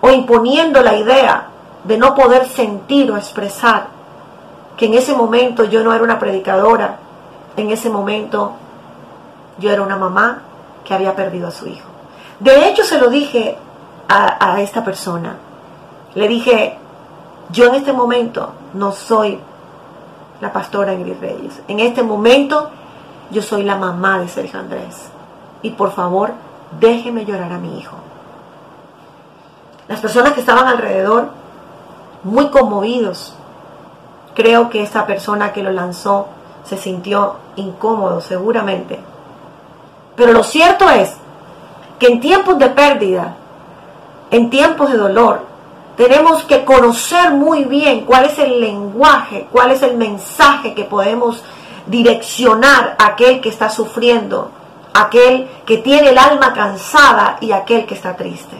o 0.00 0.10
imponiendo 0.10 0.82
la 0.82 0.94
idea 0.94 1.48
de 1.84 1.98
no 1.98 2.14
poder 2.14 2.48
sentir 2.48 3.10
o 3.10 3.16
expresar 3.16 3.86
que 4.76 4.86
en 4.86 4.94
ese 4.94 5.14
momento 5.14 5.64
yo 5.64 5.82
no 5.82 5.92
era 5.92 6.04
una 6.04 6.18
predicadora, 6.18 6.98
en 7.56 7.70
ese 7.70 7.90
momento 7.90 8.52
yo 9.58 9.70
era 9.70 9.82
una 9.82 9.96
mamá 9.96 10.42
que 10.84 10.94
había 10.94 11.16
perdido 11.16 11.48
a 11.48 11.50
su 11.50 11.66
hijo. 11.66 11.88
De 12.38 12.68
hecho 12.68 12.84
se 12.84 12.98
lo 12.98 13.08
dije 13.08 13.58
a, 14.08 14.52
a 14.52 14.60
esta 14.60 14.84
persona, 14.84 15.36
le 16.18 16.26
dije, 16.26 16.76
yo 17.50 17.66
en 17.66 17.76
este 17.76 17.92
momento 17.92 18.50
no 18.74 18.90
soy 18.90 19.38
la 20.40 20.52
pastora 20.52 20.92
Ingrid 20.92 21.20
Reyes, 21.20 21.62
en 21.68 21.78
este 21.78 22.02
momento 22.02 22.70
yo 23.30 23.40
soy 23.40 23.62
la 23.62 23.76
mamá 23.76 24.18
de 24.18 24.28
Sergio 24.28 24.58
Andrés 24.58 25.10
y 25.62 25.70
por 25.70 25.92
favor 25.92 26.32
déjeme 26.80 27.24
llorar 27.24 27.52
a 27.52 27.58
mi 27.58 27.78
hijo. 27.78 27.96
Las 29.86 30.00
personas 30.00 30.32
que 30.32 30.40
estaban 30.40 30.66
alrededor, 30.66 31.28
muy 32.24 32.48
conmovidos, 32.48 33.34
creo 34.34 34.70
que 34.70 34.82
esa 34.82 35.06
persona 35.06 35.52
que 35.52 35.62
lo 35.62 35.70
lanzó 35.70 36.26
se 36.64 36.76
sintió 36.76 37.36
incómodo 37.54 38.20
seguramente. 38.20 38.98
Pero 40.16 40.32
lo 40.32 40.42
cierto 40.42 40.90
es 40.90 41.14
que 42.00 42.08
en 42.08 42.20
tiempos 42.20 42.58
de 42.58 42.70
pérdida, 42.70 43.36
en 44.32 44.50
tiempos 44.50 44.90
de 44.90 44.98
dolor, 44.98 45.57
tenemos 45.98 46.44
que 46.44 46.64
conocer 46.64 47.32
muy 47.32 47.64
bien 47.64 48.04
cuál 48.04 48.26
es 48.26 48.38
el 48.38 48.60
lenguaje, 48.60 49.48
cuál 49.50 49.72
es 49.72 49.82
el 49.82 49.96
mensaje 49.96 50.72
que 50.72 50.84
podemos 50.84 51.42
direccionar 51.86 52.94
a 53.00 53.06
aquel 53.06 53.40
que 53.40 53.48
está 53.48 53.68
sufriendo, 53.68 54.52
aquel 54.94 55.48
que 55.66 55.78
tiene 55.78 56.10
el 56.10 56.18
alma 56.18 56.52
cansada 56.54 57.38
y 57.40 57.50
aquel 57.50 57.84
que 57.84 57.94
está 57.94 58.14
triste. 58.16 58.56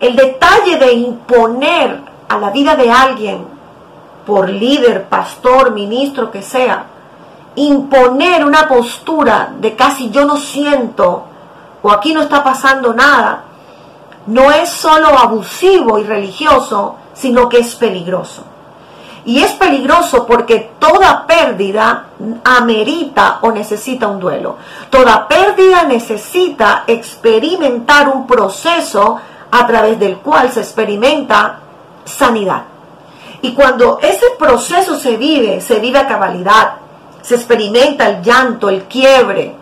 El 0.00 0.16
detalle 0.16 0.78
de 0.78 0.94
imponer 0.94 2.00
a 2.30 2.38
la 2.38 2.48
vida 2.48 2.76
de 2.76 2.90
alguien, 2.90 3.46
por 4.24 4.48
líder, 4.48 5.04
pastor, 5.04 5.72
ministro 5.72 6.30
que 6.30 6.40
sea, 6.40 6.86
imponer 7.56 8.42
una 8.42 8.66
postura 8.68 9.52
de 9.58 9.76
casi 9.76 10.08
yo 10.08 10.24
no 10.24 10.38
siento 10.38 11.24
o 11.82 11.90
aquí 11.90 12.14
no 12.14 12.22
está 12.22 12.42
pasando 12.42 12.94
nada, 12.94 13.44
no 14.26 14.50
es 14.50 14.70
solo 14.70 15.08
abusivo 15.08 15.98
y 15.98 16.04
religioso, 16.04 16.96
sino 17.14 17.48
que 17.48 17.58
es 17.58 17.74
peligroso. 17.74 18.44
Y 19.26 19.40
es 19.42 19.52
peligroso 19.52 20.26
porque 20.26 20.72
toda 20.78 21.26
pérdida 21.26 22.08
amerita 22.44 23.38
o 23.40 23.52
necesita 23.52 24.06
un 24.08 24.20
duelo. 24.20 24.56
Toda 24.90 25.26
pérdida 25.26 25.84
necesita 25.84 26.84
experimentar 26.86 28.08
un 28.08 28.26
proceso 28.26 29.18
a 29.50 29.66
través 29.66 29.98
del 29.98 30.18
cual 30.18 30.50
se 30.50 30.60
experimenta 30.60 31.60
sanidad. 32.04 32.64
Y 33.40 33.54
cuando 33.54 33.98
ese 34.02 34.26
proceso 34.38 34.98
se 34.98 35.16
vive, 35.16 35.60
se 35.60 35.78
vive 35.78 35.98
a 35.98 36.08
cabalidad, 36.08 36.74
se 37.22 37.36
experimenta 37.36 38.08
el 38.08 38.22
llanto, 38.22 38.68
el 38.68 38.84
quiebre, 38.84 39.54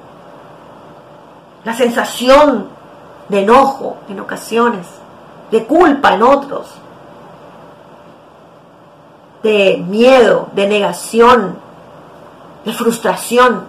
la 1.65 1.75
sensación 1.75 2.69
de 3.33 3.41
enojo 3.41 3.97
en 4.11 4.21
ocasiones, 4.21 4.87
de 5.51 5.65
culpa 5.65 6.13
en 6.13 6.23
otros, 6.23 6.67
de 9.43 9.83
miedo, 9.89 10.51
de 10.53 10.69
negación, 10.69 11.57
de 12.67 12.73
frustración. 12.75 13.65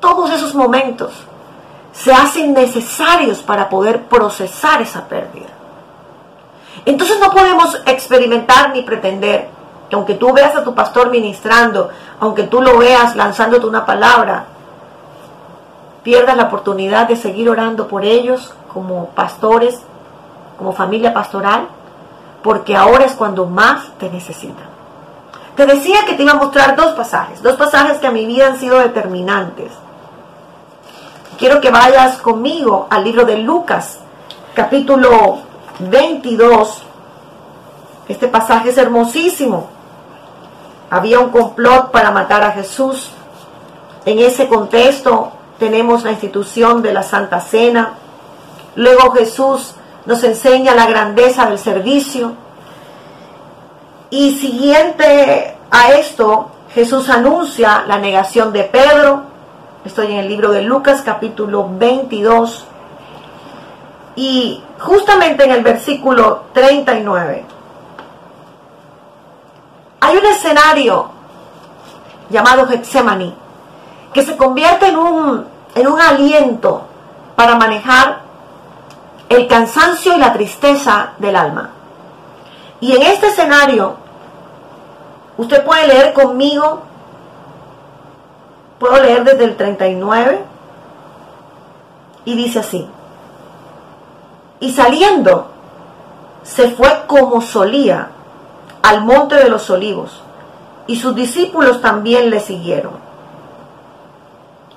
Todos 0.00 0.30
esos 0.30 0.54
momentos 0.54 1.12
se 1.92 2.14
hacen 2.14 2.54
necesarios 2.54 3.42
para 3.42 3.68
poder 3.68 4.04
procesar 4.06 4.80
esa 4.80 5.06
pérdida. 5.06 5.48
Entonces 6.86 7.20
no 7.20 7.30
podemos 7.30 7.78
experimentar 7.84 8.70
ni 8.70 8.82
pretender 8.82 9.50
que 9.90 9.96
aunque 9.96 10.14
tú 10.14 10.32
veas 10.32 10.56
a 10.56 10.64
tu 10.64 10.74
pastor 10.74 11.10
ministrando, 11.10 11.90
aunque 12.20 12.44
tú 12.44 12.62
lo 12.62 12.78
veas 12.78 13.14
lanzándote 13.16 13.66
una 13.66 13.84
palabra, 13.84 14.46
pierdas 16.06 16.36
la 16.36 16.44
oportunidad 16.44 17.08
de 17.08 17.16
seguir 17.16 17.50
orando 17.50 17.88
por 17.88 18.04
ellos 18.04 18.54
como 18.72 19.06
pastores, 19.06 19.80
como 20.56 20.72
familia 20.72 21.12
pastoral, 21.12 21.66
porque 22.44 22.76
ahora 22.76 23.06
es 23.06 23.14
cuando 23.14 23.46
más 23.46 23.88
te 23.98 24.08
necesitan. 24.08 24.68
Te 25.56 25.66
decía 25.66 26.04
que 26.06 26.14
te 26.14 26.22
iba 26.22 26.30
a 26.30 26.36
mostrar 26.36 26.76
dos 26.76 26.94
pasajes, 26.94 27.42
dos 27.42 27.56
pasajes 27.56 27.98
que 27.98 28.06
a 28.06 28.12
mi 28.12 28.24
vida 28.24 28.46
han 28.46 28.56
sido 28.56 28.78
determinantes. 28.78 29.72
Quiero 31.38 31.60
que 31.60 31.72
vayas 31.72 32.18
conmigo 32.18 32.86
al 32.88 33.02
libro 33.02 33.24
de 33.24 33.38
Lucas, 33.38 33.98
capítulo 34.54 35.40
22, 35.80 36.82
este 38.08 38.28
pasaje 38.28 38.70
es 38.70 38.78
hermosísimo. 38.78 39.66
Había 40.88 41.18
un 41.18 41.30
complot 41.30 41.90
para 41.90 42.12
matar 42.12 42.44
a 42.44 42.52
Jesús. 42.52 43.10
En 44.04 44.20
ese 44.20 44.46
contexto 44.46 45.32
tenemos 45.58 46.04
la 46.04 46.12
institución 46.12 46.82
de 46.82 46.92
la 46.92 47.02
Santa 47.02 47.40
Cena. 47.40 47.94
Luego 48.74 49.12
Jesús 49.12 49.74
nos 50.04 50.22
enseña 50.24 50.74
la 50.74 50.86
grandeza 50.86 51.46
del 51.46 51.58
servicio. 51.58 52.34
Y 54.10 54.38
siguiente 54.38 55.56
a 55.70 55.92
esto, 55.92 56.50
Jesús 56.74 57.08
anuncia 57.08 57.84
la 57.86 57.98
negación 57.98 58.52
de 58.52 58.64
Pedro. 58.64 59.22
Estoy 59.84 60.12
en 60.12 60.18
el 60.18 60.28
libro 60.28 60.52
de 60.52 60.62
Lucas 60.62 61.02
capítulo 61.04 61.68
22. 61.70 62.64
Y 64.16 64.62
justamente 64.78 65.44
en 65.44 65.52
el 65.52 65.62
versículo 65.62 66.44
39 66.52 67.44
hay 70.00 70.16
un 70.16 70.26
escenario 70.26 71.08
llamado 72.30 72.66
Getsemaní 72.66 73.34
que 74.16 74.22
se 74.22 74.38
convierte 74.38 74.88
en 74.88 74.96
un, 74.96 75.46
en 75.74 75.86
un 75.86 76.00
aliento 76.00 76.86
para 77.36 77.54
manejar 77.56 78.20
el 79.28 79.46
cansancio 79.46 80.14
y 80.14 80.18
la 80.18 80.32
tristeza 80.32 81.12
del 81.18 81.36
alma. 81.36 81.68
Y 82.80 82.96
en 82.96 83.02
este 83.02 83.26
escenario, 83.26 83.96
usted 85.36 85.62
puede 85.66 85.88
leer 85.88 86.14
conmigo, 86.14 86.80
puedo 88.78 89.02
leer 89.02 89.22
desde 89.24 89.44
el 89.44 89.54
39, 89.54 90.40
y 92.24 92.36
dice 92.36 92.60
así, 92.60 92.88
y 94.60 94.72
saliendo, 94.72 95.48
se 96.42 96.70
fue 96.70 97.02
como 97.06 97.42
solía 97.42 98.12
al 98.82 99.04
monte 99.04 99.34
de 99.34 99.50
los 99.50 99.68
olivos, 99.68 100.22
y 100.86 100.96
sus 100.96 101.14
discípulos 101.14 101.82
también 101.82 102.30
le 102.30 102.40
siguieron. 102.40 103.05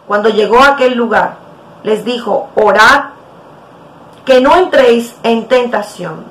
Cuando 0.09 0.29
llegó 0.29 0.57
a 0.57 0.69
aquel 0.69 0.95
lugar, 0.95 1.35
les 1.83 2.03
dijo, 2.03 2.49
orad 2.55 3.09
que 4.25 4.41
no 4.41 4.55
entréis 4.55 5.15
en 5.21 5.47
tentación. 5.47 6.23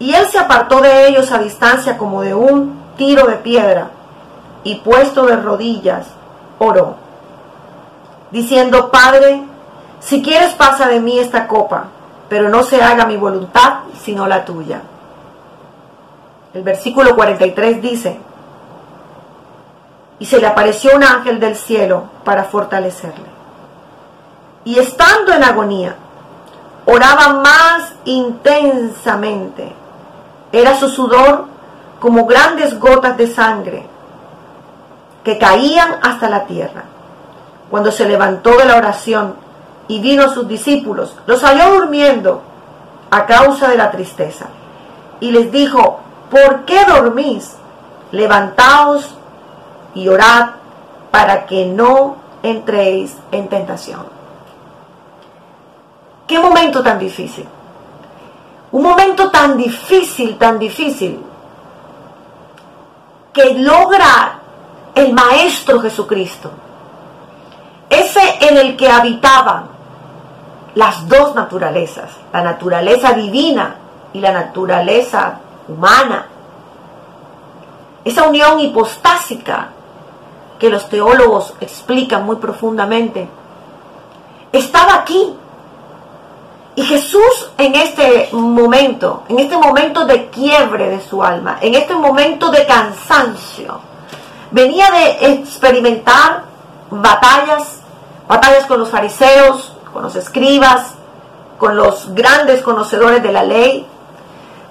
Y 0.00 0.12
él 0.12 0.26
se 0.26 0.40
apartó 0.40 0.80
de 0.80 1.06
ellos 1.06 1.30
a 1.30 1.38
distancia 1.38 1.96
como 1.96 2.20
de 2.22 2.34
un 2.34 2.82
tiro 2.96 3.28
de 3.28 3.36
piedra, 3.36 3.90
y 4.64 4.74
puesto 4.74 5.24
de 5.26 5.36
rodillas, 5.36 6.08
oró, 6.58 6.96
diciendo, 8.32 8.90
Padre, 8.90 9.44
si 10.00 10.20
quieres 10.20 10.52
pasa 10.54 10.88
de 10.88 10.98
mí 10.98 11.20
esta 11.20 11.46
copa, 11.46 11.84
pero 12.28 12.48
no 12.48 12.64
se 12.64 12.82
haga 12.82 13.06
mi 13.06 13.16
voluntad, 13.16 13.82
sino 14.02 14.26
la 14.26 14.44
tuya. 14.44 14.82
El 16.54 16.64
versículo 16.64 17.14
43 17.14 17.80
dice, 17.80 18.18
y 20.22 20.24
se 20.24 20.38
le 20.38 20.46
apareció 20.46 20.94
un 20.94 21.02
ángel 21.02 21.40
del 21.40 21.56
cielo 21.56 22.04
para 22.22 22.44
fortalecerle. 22.44 23.26
Y 24.64 24.78
estando 24.78 25.32
en 25.32 25.42
agonía, 25.42 25.96
oraba 26.86 27.40
más 27.42 27.92
intensamente. 28.04 29.72
Era 30.52 30.78
su 30.78 30.88
sudor 30.90 31.46
como 31.98 32.24
grandes 32.26 32.78
gotas 32.78 33.16
de 33.16 33.26
sangre 33.26 33.84
que 35.24 35.38
caían 35.38 35.96
hasta 36.02 36.30
la 36.30 36.44
tierra. 36.46 36.84
Cuando 37.68 37.90
se 37.90 38.08
levantó 38.08 38.56
de 38.58 38.66
la 38.66 38.76
oración, 38.76 39.34
y 39.88 39.98
vino 39.98 40.22
a 40.22 40.28
sus 40.28 40.46
discípulos, 40.46 41.16
los 41.26 41.42
halló 41.42 41.80
durmiendo 41.80 42.42
a 43.10 43.26
causa 43.26 43.66
de 43.66 43.76
la 43.76 43.90
tristeza. 43.90 44.46
Y 45.18 45.32
les 45.32 45.50
dijo, 45.50 45.98
¿por 46.30 46.64
qué 46.64 46.84
dormís? 46.84 47.56
Levantaos 48.12 49.16
y 49.94 50.08
orad 50.08 50.50
para 51.10 51.46
que 51.46 51.66
no 51.66 52.16
entréis 52.42 53.16
en 53.30 53.48
tentación. 53.48 54.06
Qué 56.26 56.38
momento 56.38 56.82
tan 56.82 56.98
difícil. 56.98 57.46
Un 58.72 58.82
momento 58.82 59.30
tan 59.30 59.56
difícil, 59.56 60.38
tan 60.38 60.58
difícil, 60.58 61.22
que 63.32 63.54
logra 63.54 64.38
el 64.94 65.12
Maestro 65.12 65.80
Jesucristo. 65.80 66.50
Ese 67.90 68.38
en 68.40 68.56
el 68.56 68.76
que 68.76 68.88
habitaban 68.88 69.66
las 70.74 71.06
dos 71.06 71.34
naturalezas, 71.34 72.10
la 72.32 72.42
naturaleza 72.42 73.12
divina 73.12 73.76
y 74.14 74.20
la 74.20 74.32
naturaleza 74.32 75.40
humana. 75.68 76.26
Esa 78.04 78.24
unión 78.24 78.58
hipostásica 78.60 79.68
que 80.62 80.70
los 80.70 80.88
teólogos 80.88 81.54
explican 81.60 82.24
muy 82.24 82.36
profundamente, 82.36 83.28
estaba 84.52 84.94
aquí. 84.94 85.34
Y 86.76 86.84
Jesús 86.84 87.50
en 87.58 87.74
este 87.74 88.28
momento, 88.30 89.24
en 89.28 89.40
este 89.40 89.58
momento 89.58 90.06
de 90.06 90.28
quiebre 90.28 90.88
de 90.88 91.00
su 91.00 91.20
alma, 91.20 91.58
en 91.60 91.74
este 91.74 91.96
momento 91.96 92.52
de 92.52 92.64
cansancio, 92.64 93.80
venía 94.52 94.88
de 94.92 95.32
experimentar 95.32 96.44
batallas, 96.90 97.80
batallas 98.28 98.64
con 98.66 98.78
los 98.78 98.88
fariseos, 98.88 99.72
con 99.92 100.04
los 100.04 100.14
escribas, 100.14 100.94
con 101.58 101.74
los 101.74 102.14
grandes 102.14 102.62
conocedores 102.62 103.20
de 103.20 103.32
la 103.32 103.42
ley. 103.42 103.84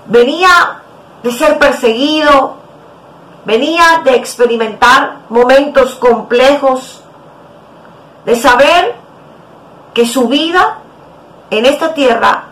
Venía 0.06 0.84
de 1.22 1.32
ser 1.34 1.60
perseguido, 1.60 2.61
venía 3.46 4.02
de 4.04 4.16
experimentar 4.16 5.20
momentos 5.30 5.96
complejos, 5.96 7.04
de 8.26 8.36
saber 8.36 8.96
que 9.94 10.06
su 10.06 10.28
vida 10.28 10.80
en 11.50 11.66
esta 11.66 11.94
tierra 11.94 12.46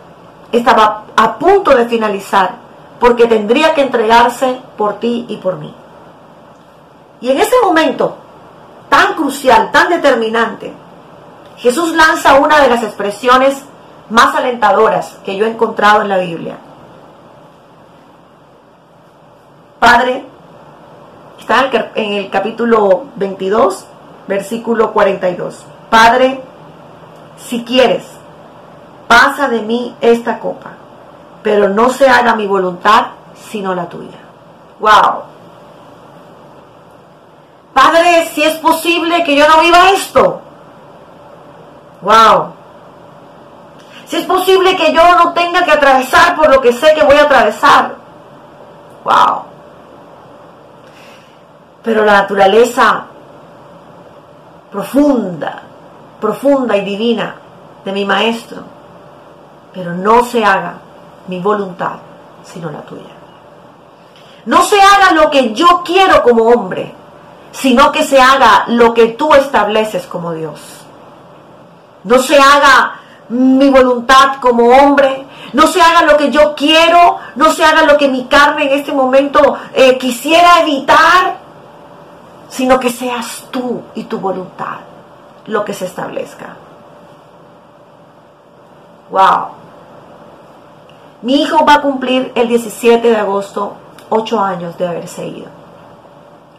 estaba 0.52 1.04
a 1.16 1.38
punto 1.38 1.74
de 1.74 1.86
finalizar, 1.86 2.56
porque 2.98 3.26
tendría 3.26 3.74
que 3.74 3.82
entregarse 3.82 4.60
por 4.76 4.98
ti 4.98 5.26
y 5.28 5.36
por 5.36 5.56
mí. 5.56 5.74
Y 7.20 7.30
en 7.30 7.38
ese 7.38 7.54
momento 7.62 8.16
tan 8.88 9.14
crucial, 9.14 9.70
tan 9.70 9.88
determinante, 9.88 10.72
Jesús 11.56 11.94
lanza 11.94 12.34
una 12.34 12.60
de 12.60 12.68
las 12.68 12.82
expresiones 12.82 13.62
más 14.08 14.34
alentadoras 14.34 15.18
que 15.24 15.36
yo 15.36 15.46
he 15.46 15.50
encontrado 15.50 16.02
en 16.02 16.08
la 16.08 16.18
Biblia. 16.18 16.58
Padre, 19.78 20.24
está 21.40 21.70
en 21.94 22.12
el 22.12 22.30
capítulo 22.30 23.06
22, 23.16 23.86
versículo 24.28 24.92
42. 24.92 25.64
Padre, 25.88 26.40
si 27.36 27.64
quieres, 27.64 28.04
pasa 29.08 29.48
de 29.48 29.62
mí 29.62 29.96
esta 30.00 30.38
copa, 30.38 30.70
pero 31.42 31.68
no 31.68 31.90
se 31.90 32.08
haga 32.08 32.36
mi 32.36 32.46
voluntad, 32.46 33.06
sino 33.34 33.74
la 33.74 33.88
tuya. 33.88 34.18
¡Wow! 34.78 35.24
Padre, 37.74 38.28
si 38.32 38.42
es 38.42 38.56
posible 38.58 39.24
que 39.24 39.36
yo 39.36 39.48
no 39.48 39.60
viva 39.60 39.90
esto, 39.90 40.42
Wow. 42.02 42.54
Si 44.06 44.16
es 44.16 44.24
posible 44.24 44.76
que 44.76 44.92
yo 44.92 45.02
no 45.16 45.32
tenga 45.32 45.64
que 45.64 45.70
atravesar 45.70 46.34
por 46.34 46.50
lo 46.50 46.60
que 46.60 46.72
sé 46.72 46.94
que 46.94 47.04
voy 47.04 47.16
a 47.16 47.22
atravesar. 47.22 47.94
Wow. 49.04 49.44
Pero 51.82 52.04
la 52.04 52.12
naturaleza 52.12 53.06
profunda, 54.70 55.62
profunda 56.20 56.76
y 56.76 56.84
divina 56.84 57.34
de 57.84 57.92
mi 57.92 58.04
maestro, 58.04 58.62
pero 59.72 59.94
no 59.94 60.24
se 60.24 60.44
haga 60.44 60.74
mi 61.26 61.40
voluntad, 61.40 61.96
sino 62.44 62.70
la 62.70 62.82
tuya. 62.82 63.14
No 64.46 64.62
se 64.62 64.80
haga 64.80 65.12
lo 65.12 65.30
que 65.30 65.52
yo 65.52 65.82
quiero 65.84 66.22
como 66.22 66.44
hombre, 66.44 66.94
sino 67.52 67.92
que 67.92 68.04
se 68.04 68.20
haga 68.20 68.64
lo 68.68 68.94
que 68.94 69.08
tú 69.08 69.34
estableces 69.34 70.06
como 70.06 70.32
Dios. 70.32 70.60
No 72.04 72.18
se 72.18 72.38
haga 72.38 73.00
mi 73.28 73.68
voluntad 73.70 74.36
como 74.40 74.68
hombre, 74.68 75.26
no 75.52 75.66
se 75.66 75.80
haga 75.80 76.02
lo 76.02 76.16
que 76.16 76.30
yo 76.30 76.54
quiero, 76.54 77.18
no 77.36 77.52
se 77.52 77.64
haga 77.64 77.82
lo 77.82 77.96
que 77.96 78.08
mi 78.08 78.24
carne 78.24 78.64
en 78.64 78.78
este 78.78 78.92
momento 78.92 79.56
eh, 79.74 79.98
quisiera 79.98 80.60
evitar, 80.60 81.38
sino 82.50 82.78
que 82.78 82.90
seas 82.90 83.46
tú 83.50 83.80
y 83.94 84.04
tu 84.04 84.18
voluntad 84.18 84.80
lo 85.46 85.64
que 85.64 85.72
se 85.72 85.86
establezca. 85.86 86.56
Wow. 89.10 89.48
Mi 91.22 91.42
hijo 91.42 91.64
va 91.64 91.74
a 91.74 91.80
cumplir 91.80 92.32
el 92.34 92.48
17 92.48 93.08
de 93.08 93.16
agosto 93.16 93.74
ocho 94.10 94.38
años 94.38 94.76
de 94.76 94.86
haberse 94.86 95.26
ido. 95.26 95.48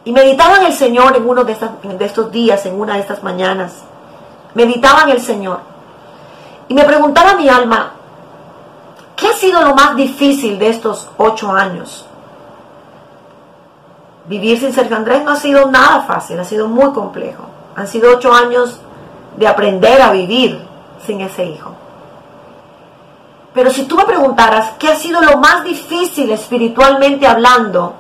Y 0.04 0.12
meditaba 0.12 0.58
en 0.58 0.66
el 0.66 0.74
Señor 0.74 1.16
en 1.16 1.30
uno 1.30 1.44
de, 1.44 1.56
de 1.84 2.06
estos 2.06 2.32
días, 2.32 2.66
en 2.66 2.80
una 2.80 2.96
de 2.96 3.02
estas 3.02 3.22
mañanas 3.22 3.84
meditaba 4.54 5.04
en 5.04 5.10
el 5.10 5.22
Señor 5.22 5.60
y 6.68 6.74
me 6.74 6.84
preguntaba 6.84 7.36
mi 7.36 7.50
alma, 7.50 7.94
¿qué 9.16 9.28
ha 9.28 9.34
sido 9.34 9.62
lo 9.62 9.76
más 9.76 9.96
difícil 9.96 10.58
de 10.58 10.70
estos 10.70 11.10
ocho 11.18 11.52
años? 11.52 12.06
Vivir 14.26 14.60
sin 14.60 14.74
Sergio 14.74 14.96
Andrés 14.96 15.24
no 15.24 15.32
ha 15.32 15.36
sido 15.36 15.70
nada 15.70 16.04
fácil, 16.04 16.40
ha 16.40 16.44
sido 16.44 16.68
muy 16.68 16.92
complejo. 16.94 17.44
Han 17.76 17.88
sido 17.88 18.16
ocho 18.16 18.34
años 18.34 18.80
de 19.38 19.48
aprender 19.48 20.02
a 20.02 20.12
vivir 20.12 20.62
sin 21.06 21.22
ese 21.22 21.46
hijo. 21.46 21.72
Pero 23.54 23.70
si 23.70 23.86
tú 23.86 23.96
me 23.98 24.06
preguntaras 24.06 24.74
qué 24.80 24.90
ha 24.90 24.96
sido 24.96 25.22
lo 25.22 25.38
más 25.38 25.64
difícil 25.64 26.32
espiritualmente 26.32 27.28
hablando, 27.28 27.94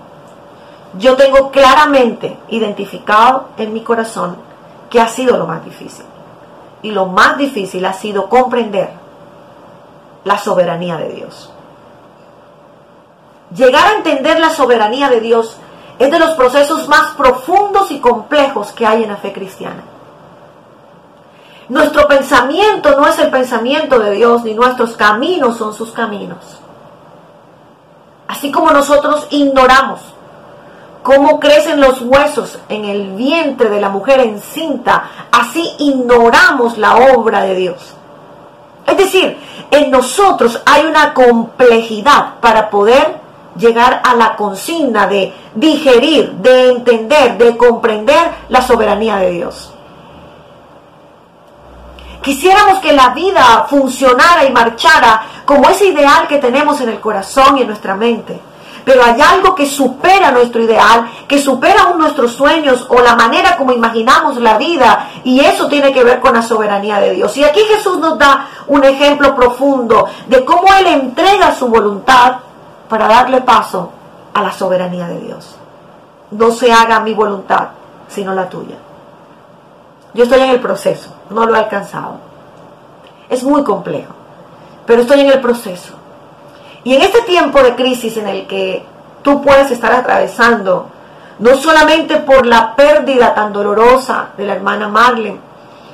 yo 0.97 1.15
tengo 1.15 1.51
claramente 1.51 2.37
identificado 2.49 3.49
en 3.57 3.73
mi 3.73 3.81
corazón 3.81 4.37
que 4.89 4.99
ha 4.99 5.07
sido 5.07 5.37
lo 5.37 5.47
más 5.47 5.63
difícil. 5.65 6.05
Y 6.83 6.91
lo 6.91 7.05
más 7.05 7.37
difícil 7.37 7.85
ha 7.85 7.93
sido 7.93 8.29
comprender 8.29 8.91
la 10.23 10.37
soberanía 10.37 10.97
de 10.97 11.09
Dios. 11.09 11.51
Llegar 13.55 13.87
a 13.87 13.95
entender 13.95 14.39
la 14.39 14.49
soberanía 14.49 15.09
de 15.09 15.19
Dios 15.19 15.57
es 16.01 16.09
de 16.09 16.17
los 16.17 16.31
procesos 16.31 16.87
más 16.87 17.15
profundos 17.15 17.91
y 17.91 17.99
complejos 17.99 18.71
que 18.71 18.87
hay 18.87 19.03
en 19.03 19.09
la 19.09 19.17
fe 19.17 19.31
cristiana. 19.31 19.83
Nuestro 21.69 22.07
pensamiento 22.07 22.99
no 22.99 23.07
es 23.07 23.19
el 23.19 23.29
pensamiento 23.29 23.99
de 23.99 24.11
Dios, 24.11 24.43
ni 24.43 24.55
nuestros 24.55 24.97
caminos 24.97 25.57
son 25.57 25.73
sus 25.73 25.91
caminos. 25.91 26.59
Así 28.27 28.51
como 28.51 28.71
nosotros 28.71 29.27
ignoramos 29.29 29.99
cómo 31.03 31.39
crecen 31.39 31.79
los 31.79 32.01
huesos 32.01 32.57
en 32.67 32.85
el 32.85 33.11
vientre 33.11 33.69
de 33.69 33.79
la 33.79 33.89
mujer 33.89 34.21
encinta, 34.21 35.03
así 35.31 35.63
ignoramos 35.77 36.79
la 36.79 36.95
obra 36.95 37.41
de 37.41 37.55
Dios. 37.55 37.93
Es 38.87 38.97
decir, 38.97 39.37
en 39.69 39.91
nosotros 39.91 40.61
hay 40.65 40.85
una 40.85 41.13
complejidad 41.13 42.39
para 42.41 42.71
poder 42.71 43.21
llegar 43.55 44.01
a 44.03 44.15
la 44.15 44.35
consigna 44.35 45.07
de 45.07 45.33
digerir, 45.55 46.31
de 46.33 46.71
entender, 46.71 47.37
de 47.37 47.57
comprender 47.57 48.31
la 48.49 48.61
soberanía 48.61 49.17
de 49.17 49.31
Dios. 49.31 49.73
Quisiéramos 52.21 52.79
que 52.79 52.93
la 52.93 53.09
vida 53.09 53.65
funcionara 53.67 54.45
y 54.45 54.51
marchara 54.51 55.23
como 55.43 55.67
ese 55.69 55.87
ideal 55.87 56.27
que 56.27 56.37
tenemos 56.37 56.79
en 56.81 56.89
el 56.89 56.99
corazón 56.99 57.57
y 57.57 57.61
en 57.61 57.67
nuestra 57.67 57.95
mente. 57.95 58.39
Pero 58.85 59.03
hay 59.03 59.19
algo 59.21 59.53
que 59.53 59.65
supera 59.65 60.31
nuestro 60.31 60.61
ideal, 60.61 61.09
que 61.27 61.39
supera 61.39 61.83
aún 61.83 61.99
nuestros 61.99 62.33
sueños 62.33 62.85
o 62.89 62.99
la 62.99 63.15
manera 63.15 63.57
como 63.57 63.71
imaginamos 63.71 64.37
la 64.37 64.57
vida. 64.57 65.09
Y 65.23 65.39
eso 65.39 65.67
tiene 65.67 65.93
que 65.93 66.03
ver 66.03 66.19
con 66.19 66.33
la 66.33 66.41
soberanía 66.41 66.99
de 66.99 67.13
Dios. 67.13 67.35
Y 67.37 67.43
aquí 67.43 67.61
Jesús 67.61 67.97
nos 67.99 68.17
da 68.17 68.47
un 68.67 68.83
ejemplo 68.83 69.35
profundo 69.35 70.07
de 70.27 70.43
cómo 70.45 70.67
Él 70.79 70.87
entrega 70.87 71.55
su 71.55 71.67
voluntad 71.67 72.37
para 72.91 73.07
darle 73.07 73.39
paso 73.39 73.89
a 74.33 74.41
la 74.41 74.51
soberanía 74.51 75.07
de 75.07 75.21
Dios. 75.21 75.55
No 76.31 76.51
se 76.51 76.73
haga 76.73 76.99
mi 76.99 77.13
voluntad, 77.13 77.69
sino 78.09 78.33
la 78.33 78.49
tuya. 78.49 78.75
Yo 80.13 80.25
estoy 80.25 80.41
en 80.41 80.49
el 80.49 80.59
proceso, 80.59 81.09
no 81.29 81.45
lo 81.45 81.55
he 81.55 81.59
alcanzado. 81.59 82.17
Es 83.29 83.45
muy 83.45 83.63
complejo, 83.63 84.13
pero 84.85 85.03
estoy 85.03 85.21
en 85.21 85.31
el 85.31 85.39
proceso. 85.39 85.93
Y 86.83 86.93
en 86.93 87.01
este 87.03 87.21
tiempo 87.21 87.63
de 87.63 87.75
crisis 87.75 88.17
en 88.17 88.27
el 88.27 88.45
que 88.45 88.85
tú 89.21 89.41
puedes 89.41 89.71
estar 89.71 89.93
atravesando, 89.93 90.87
no 91.39 91.55
solamente 91.55 92.17
por 92.17 92.45
la 92.45 92.75
pérdida 92.75 93.33
tan 93.33 93.53
dolorosa 93.53 94.31
de 94.35 94.47
la 94.47 94.55
hermana 94.55 94.89
Marlene, 94.89 95.39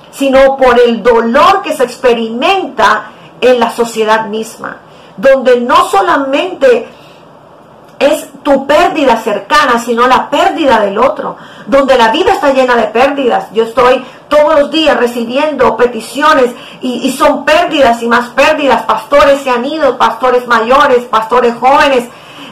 sino 0.10 0.58
por 0.58 0.80
el 0.80 1.04
dolor 1.04 1.62
que 1.62 1.76
se 1.76 1.84
experimenta 1.84 3.12
en 3.40 3.60
la 3.60 3.70
sociedad 3.70 4.26
misma, 4.26 4.78
donde 5.18 5.62
no 5.62 5.86
solamente 5.90 6.88
es 8.00 8.28
tu 8.44 8.68
pérdida 8.68 9.18
cercana, 9.18 9.80
sino 9.80 10.08
la 10.08 10.30
pérdida 10.30 10.80
del 10.82 10.98
otro, 10.98 11.36
donde 11.66 11.98
la 11.98 12.12
vida 12.12 12.34
está 12.34 12.54
llena 12.54 12.76
de 12.76 12.84
pérdidas. 12.84 13.48
Yo 13.54 13.64
estoy 13.64 14.04
todos 14.28 14.60
los 14.60 14.72
días 14.72 14.98
recibiendo 14.98 15.76
peticiones 15.76 16.52
y, 16.82 17.12
son 17.18 17.44
pérdidas 17.46 18.02
y 18.04 18.08
más 18.08 18.30
pérdidas. 18.30 18.84
Pastores 18.84 19.42
se 19.42 19.50
han 19.50 19.66
ido, 19.66 19.98
pastores 19.98 20.46
mayores, 20.48 21.06
pastores 21.06 21.56
jóvenes, 21.56 22.08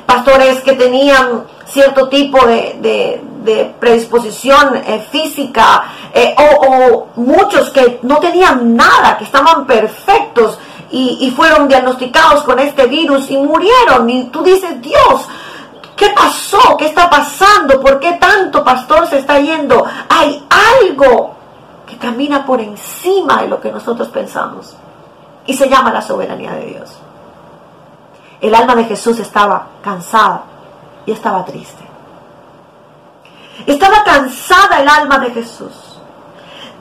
pastores 0.05 0.61
que 0.61 0.73
tenían 0.73 1.43
cierto 1.65 2.09
tipo 2.09 2.45
de, 2.45 3.21
predisposición 3.79 4.75
eh, 4.77 5.05
física 5.11 5.83
eh, 6.11 6.35
o, 6.35 7.09
muchos 7.15 7.69
que 7.69 7.99
no 8.01 8.17
tenían 8.17 8.75
nada, 8.75 9.17
que 9.17 9.23
estaban 9.23 9.67
perfectos 9.67 10.57
y, 10.91 11.31
fueron 11.35 11.67
diagnosticados 11.67 12.43
con 12.43 12.59
este 12.59 12.85
virus 12.85 13.29
y 13.29 13.37
murieron. 13.37 14.09
Y 14.09 14.25
tú 14.25 14.43
dices, 14.43 14.81
Dios, 14.81 15.27
¿qué 15.95 16.09
pasó? 16.09 16.77
¿Qué 16.77 16.85
está 16.85 17.09
pasando? 17.09 17.81
¿Por 17.81 17.99
qué 17.99 18.13
tanto 18.13 18.63
pastor 18.63 19.07
se 19.07 19.19
está 19.19 19.39
yendo? 19.39 19.85
Hay 20.09 20.45
algo 20.81 21.35
que 21.87 21.97
camina 21.97 22.45
por 22.45 22.61
encima 22.61 23.41
de 23.41 23.47
lo 23.47 23.59
que 23.59 23.71
nosotros 23.71 24.07
pensamos. 24.09 24.75
Y 25.45 25.55
se 25.55 25.69
llama 25.69 25.91
la 25.91 26.01
soberanía 26.01 26.51
de 26.53 26.65
Dios. 26.65 26.97
El 28.41 28.53
alma 28.53 28.75
de 28.75 28.85
Jesús 28.85 29.19
estaba 29.19 29.67
cansada 29.83 30.43
y 31.05 31.11
estaba 31.11 31.43
triste. 31.45 31.83
Estaba 33.65 34.03
cansada 34.03 34.81
el 34.81 34.87
alma 34.87 35.19
de 35.19 35.31
Jesús. 35.31 35.99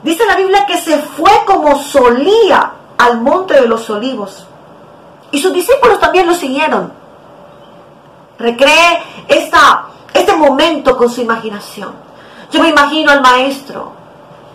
Dice 0.03 0.25
la 0.25 0.35
Biblia 0.35 0.65
que 0.65 0.77
se 0.77 0.99
fue 0.99 1.31
como 1.45 1.77
solía 1.77 2.73
al 2.97 3.21
monte 3.21 3.55
de 3.55 3.67
los 3.67 3.89
olivos. 3.89 4.47
Y 5.31 5.39
sus 5.39 5.53
discípulos 5.53 5.99
también 5.99 6.27
lo 6.27 6.33
siguieron. 6.33 6.91
Recree 8.37 9.01
esta, 9.27 9.85
este 10.13 10.35
momento 10.35 10.97
con 10.97 11.09
su 11.09 11.21
imaginación. 11.21 11.93
Yo 12.51 12.61
me 12.61 12.69
imagino 12.69 13.11
al 13.11 13.21
maestro 13.21 13.91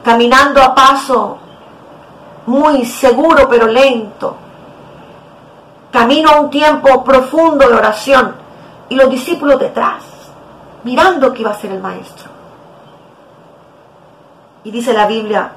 caminando 0.02 0.62
a 0.62 0.74
paso 0.74 1.38
muy 2.46 2.84
seguro 2.84 3.48
pero 3.48 3.66
lento. 3.66 4.36
Camino 5.90 6.30
a 6.30 6.40
un 6.40 6.50
tiempo 6.50 7.02
profundo 7.02 7.68
de 7.68 7.74
oración 7.74 8.34
y 8.88 8.94
los 8.94 9.10
discípulos 9.10 9.58
detrás, 9.58 10.02
mirando 10.84 11.32
que 11.32 11.42
iba 11.42 11.50
a 11.50 11.58
ser 11.58 11.72
el 11.72 11.80
maestro. 11.80 12.30
Y 14.62 14.70
dice 14.70 14.92
la 14.92 15.06
Biblia 15.06 15.52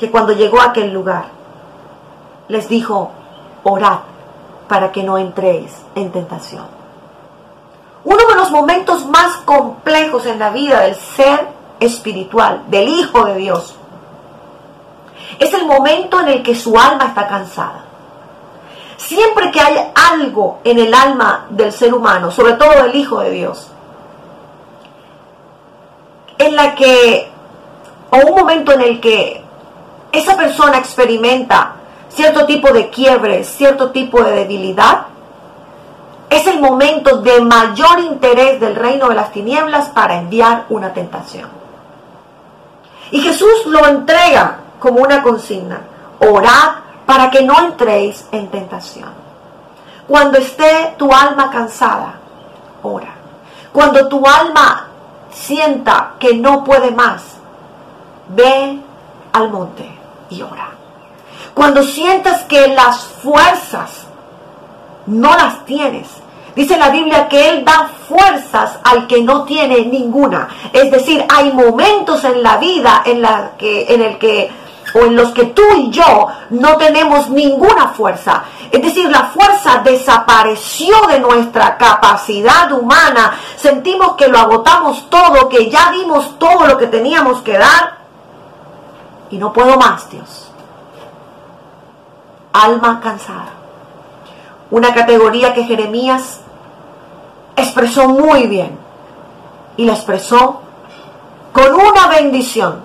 que 0.00 0.10
cuando 0.10 0.32
llegó 0.32 0.62
a 0.62 0.70
aquel 0.70 0.94
lugar, 0.94 1.26
les 2.48 2.70
dijo, 2.70 3.10
orad 3.64 3.98
para 4.66 4.90
que 4.92 5.02
no 5.02 5.18
entréis 5.18 5.76
en 5.94 6.10
tentación. 6.10 6.64
Uno 8.04 8.26
de 8.26 8.34
los 8.34 8.50
momentos 8.50 9.04
más 9.04 9.36
complejos 9.44 10.24
en 10.24 10.38
la 10.38 10.48
vida 10.48 10.80
del 10.80 10.94
ser 10.94 11.48
espiritual, 11.80 12.62
del 12.68 12.88
Hijo 12.88 13.26
de 13.26 13.34
Dios, 13.34 13.76
es 15.38 15.52
el 15.52 15.66
momento 15.66 16.18
en 16.20 16.28
el 16.28 16.42
que 16.42 16.54
su 16.54 16.78
alma 16.78 17.08
está 17.08 17.28
cansada. 17.28 17.84
Siempre 18.96 19.50
que 19.50 19.60
hay 19.60 19.92
algo 19.94 20.60
en 20.64 20.78
el 20.78 20.94
alma 20.94 21.44
del 21.50 21.74
ser 21.74 21.92
humano, 21.92 22.30
sobre 22.30 22.54
todo 22.54 22.84
del 22.84 22.94
Hijo 22.94 23.20
de 23.20 23.32
Dios, 23.32 23.70
en 26.38 26.56
la 26.56 26.74
que, 26.74 27.30
o 28.08 28.16
un 28.16 28.34
momento 28.34 28.72
en 28.72 28.80
el 28.80 28.98
que 28.98 29.39
esa 30.12 30.36
persona 30.36 30.78
experimenta 30.78 31.76
cierto 32.08 32.44
tipo 32.46 32.72
de 32.72 32.90
quiebre, 32.90 33.44
cierto 33.44 33.90
tipo 33.90 34.22
de 34.22 34.32
debilidad, 34.32 35.06
es 36.28 36.46
el 36.46 36.60
momento 36.60 37.18
de 37.22 37.40
mayor 37.40 38.00
interés 38.00 38.60
del 38.60 38.76
reino 38.76 39.08
de 39.08 39.14
las 39.14 39.32
tinieblas 39.32 39.88
para 39.88 40.16
enviar 40.16 40.66
una 40.68 40.92
tentación. 40.92 41.48
Y 43.10 43.20
Jesús 43.20 43.66
lo 43.66 43.86
entrega 43.86 44.58
como 44.78 45.00
una 45.00 45.22
consigna. 45.22 45.80
Orad 46.20 46.74
para 47.06 47.30
que 47.30 47.42
no 47.42 47.58
entréis 47.58 48.24
en 48.30 48.48
tentación. 48.48 49.08
Cuando 50.06 50.38
esté 50.38 50.94
tu 50.96 51.12
alma 51.12 51.50
cansada, 51.50 52.14
ora. 52.82 53.14
Cuando 53.72 54.08
tu 54.08 54.24
alma 54.26 54.88
sienta 55.32 56.14
que 56.18 56.34
no 56.34 56.62
puede 56.62 56.90
más, 56.92 57.22
ve 58.28 58.78
al 59.32 59.50
monte 59.50 59.99
y 60.30 60.42
ora. 60.42 60.70
Cuando 61.54 61.82
sientas 61.82 62.42
que 62.44 62.68
las 62.68 63.04
fuerzas 63.22 64.06
no 65.06 65.34
las 65.36 65.64
tienes, 65.64 66.08
dice 66.54 66.78
la 66.78 66.90
Biblia 66.90 67.28
que 67.28 67.50
Él 67.50 67.64
da 67.64 67.90
fuerzas 68.08 68.78
al 68.84 69.06
que 69.06 69.22
no 69.22 69.44
tiene 69.44 69.84
ninguna. 69.86 70.48
Es 70.72 70.90
decir, 70.90 71.24
hay 71.28 71.52
momentos 71.52 72.24
en 72.24 72.42
la 72.42 72.56
vida 72.58 73.02
en, 73.04 73.22
la 73.22 73.52
que, 73.58 73.92
en 73.92 74.02
el 74.02 74.18
que 74.18 74.50
o 74.94 75.04
en 75.04 75.16
los 75.16 75.30
que 75.30 75.46
tú 75.46 75.62
y 75.76 75.90
yo 75.90 76.26
no 76.50 76.76
tenemos 76.76 77.28
ninguna 77.30 77.88
fuerza. 77.88 78.44
Es 78.70 78.82
decir, 78.82 79.10
la 79.10 79.24
fuerza 79.24 79.82
desapareció 79.84 80.94
de 81.08 81.20
nuestra 81.20 81.76
capacidad 81.76 82.70
humana. 82.72 83.34
Sentimos 83.56 84.14
que 84.16 84.28
lo 84.28 84.38
agotamos 84.38 85.08
todo, 85.10 85.48
que 85.48 85.70
ya 85.70 85.90
dimos 85.90 86.38
todo 86.38 86.66
lo 86.66 86.78
que 86.78 86.86
teníamos 86.86 87.40
que 87.42 87.58
dar. 87.58 87.99
Y 89.30 89.38
no 89.38 89.52
puedo 89.52 89.76
más, 89.76 90.10
Dios 90.10 90.50
alma 92.52 93.00
cansada. 93.00 93.54
una 94.70 94.94
categoría 94.94 95.52
que 95.52 95.64
Jeremías 95.64 96.40
expresó 97.56 98.08
muy 98.08 98.46
bien 98.46 98.78
y 99.76 99.84
la 99.84 99.94
expresó 99.94 100.62
con 101.52 101.74
una 101.74 102.06
bendición 102.06 102.82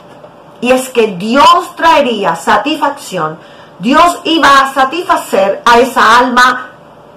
y 0.61 0.71
es 0.71 0.89
que 0.89 1.15
Dios 1.15 1.75
traería 1.75 2.35
satisfacción, 2.35 3.37
Dios 3.77 4.19
iba 4.23 4.61
a 4.61 4.73
satisfacer 4.73 5.61
a 5.63 5.77
esa 5.79 6.17
alma 6.17 6.71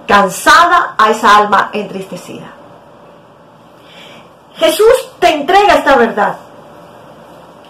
cansada, 0.07 0.93
a 0.97 1.09
esa 1.09 1.37
alma 1.37 1.69
entristecida. 1.73 2.51
Jesús 4.55 5.11
te 5.19 5.33
entrega 5.33 5.75
esta 5.75 5.95
verdad. 5.95 6.35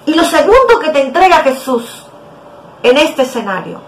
Y 0.10 0.16
lo 0.16 0.24
segundo 0.24 0.80
que 0.82 0.90
te 0.90 1.04
entrega 1.04 1.44
Jesús 1.44 1.84
en 2.82 2.98
este 2.98 3.22
escenario 3.22 3.80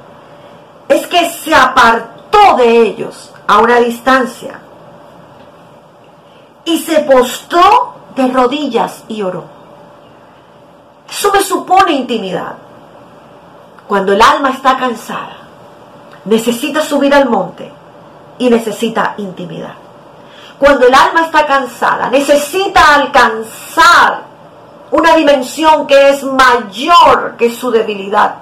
es 0.88 1.08
que 1.08 1.28
se 1.32 1.56
apartó 1.56 2.58
de 2.58 2.80
ellos 2.80 3.34
a 3.48 3.58
una 3.58 3.80
distancia 3.80 4.60
y 6.64 6.78
se 6.78 7.00
postró 7.00 7.96
de 8.16 8.28
rodillas 8.28 9.04
y 9.08 9.24
oró. 9.24 9.46
Eso 11.10 11.34
me 11.34 11.42
supone 11.42 11.94
intimidad. 11.94 12.54
Cuando 13.88 14.14
el 14.14 14.22
alma 14.22 14.52
está 14.52 14.78
cansada, 14.78 15.38
necesita 16.26 16.84
subir 16.84 17.16
al 17.16 17.28
monte 17.30 17.72
y 18.38 18.48
necesita 18.48 19.16
intimidad. 19.18 19.74
Cuando 20.60 20.86
el 20.86 20.94
alma 20.94 21.22
está 21.22 21.48
cansada, 21.48 22.12
necesita 22.12 22.94
alcanzar 22.94 24.31
una 24.92 25.16
dimensión 25.16 25.88
que 25.88 26.10
es 26.10 26.24
mayor 26.24 27.36
que 27.38 27.50
su 27.52 27.72
debilidad 27.72 28.36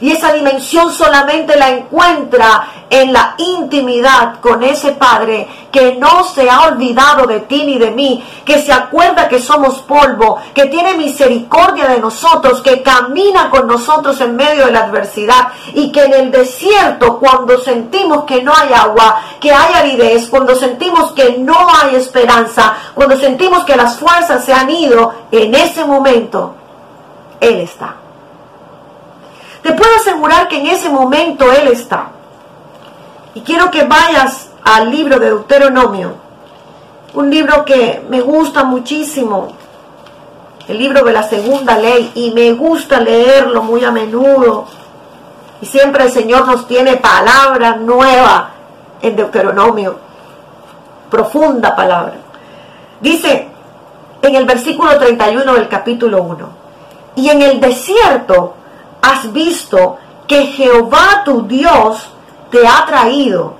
y 0.00 0.12
esa 0.12 0.32
dimensión 0.32 0.92
solamente 0.92 1.56
la 1.56 1.70
encuentra 1.70 2.68
en 2.88 3.12
la 3.12 3.34
intimidad 3.38 4.40
con 4.40 4.62
ese 4.62 4.92
Padre 4.92 5.46
que 5.70 5.94
no 5.96 6.24
se 6.24 6.50
ha 6.50 6.62
olvidado 6.62 7.26
de 7.26 7.40
ti 7.40 7.64
ni 7.64 7.78
de 7.78 7.90
mí, 7.90 8.24
que 8.44 8.62
se 8.62 8.72
acuerda 8.72 9.28
que 9.28 9.40
somos 9.40 9.80
polvo, 9.82 10.38
que 10.54 10.66
tiene 10.66 10.94
misericordia 10.94 11.86
de 11.86 12.00
nosotros, 12.00 12.60
que 12.62 12.82
camina 12.82 13.50
con 13.50 13.66
nosotros 13.66 14.20
en 14.20 14.34
medio 14.34 14.66
de 14.66 14.72
la 14.72 14.84
adversidad 14.84 15.48
y 15.74 15.92
que 15.92 16.04
en 16.04 16.14
el 16.14 16.30
desierto 16.30 17.18
cuando 17.18 17.58
sentimos 17.60 18.24
que 18.24 18.42
no 18.42 18.52
hay 18.54 18.72
agua, 18.72 19.20
que 19.38 19.52
hay 19.52 19.74
aridez, 19.74 20.28
cuando 20.28 20.56
sentimos 20.56 21.12
que 21.12 21.38
no 21.38 21.56
hay 21.82 21.94
esperanza, 21.94 22.74
cuando 22.94 23.16
sentimos 23.16 23.64
que 23.64 23.76
las 23.76 23.98
fuerzas 23.98 24.44
se 24.44 24.52
han 24.52 24.70
ido, 24.70 25.12
en 25.30 25.54
ese 25.54 25.84
momento 25.84 26.54
Él 27.40 27.60
está. 27.60 27.99
Te 29.70 29.76
puedo 29.76 29.94
asegurar 29.94 30.48
que 30.48 30.58
en 30.58 30.66
ese 30.66 30.88
momento 30.88 31.44
Él 31.52 31.68
está. 31.68 32.08
Y 33.34 33.42
quiero 33.42 33.70
que 33.70 33.84
vayas 33.84 34.48
al 34.64 34.90
libro 34.90 35.20
de 35.20 35.26
Deuteronomio, 35.26 36.14
un 37.14 37.30
libro 37.30 37.64
que 37.64 38.04
me 38.08 38.20
gusta 38.20 38.64
muchísimo, 38.64 39.52
el 40.66 40.76
libro 40.76 41.04
de 41.04 41.12
la 41.12 41.22
segunda 41.22 41.78
ley, 41.78 42.10
y 42.16 42.32
me 42.32 42.52
gusta 42.54 42.98
leerlo 42.98 43.62
muy 43.62 43.84
a 43.84 43.92
menudo. 43.92 44.66
Y 45.60 45.66
siempre 45.66 46.02
el 46.02 46.10
Señor 46.10 46.48
nos 46.48 46.66
tiene 46.66 46.96
palabra 46.96 47.76
nueva 47.76 48.50
en 49.00 49.14
Deuteronomio, 49.14 50.00
profunda 51.08 51.76
palabra. 51.76 52.14
Dice 53.00 53.48
en 54.20 54.34
el 54.34 54.46
versículo 54.46 54.98
31 54.98 55.54
del 55.54 55.68
capítulo 55.68 56.24
1, 56.24 56.48
y 57.14 57.28
en 57.28 57.42
el 57.42 57.60
desierto 57.60 58.56
has 59.02 59.32
visto 59.32 59.98
que 60.26 60.46
Jehová 60.46 61.22
tu 61.24 61.46
Dios 61.46 62.08
te 62.50 62.66
ha 62.66 62.84
traído, 62.86 63.54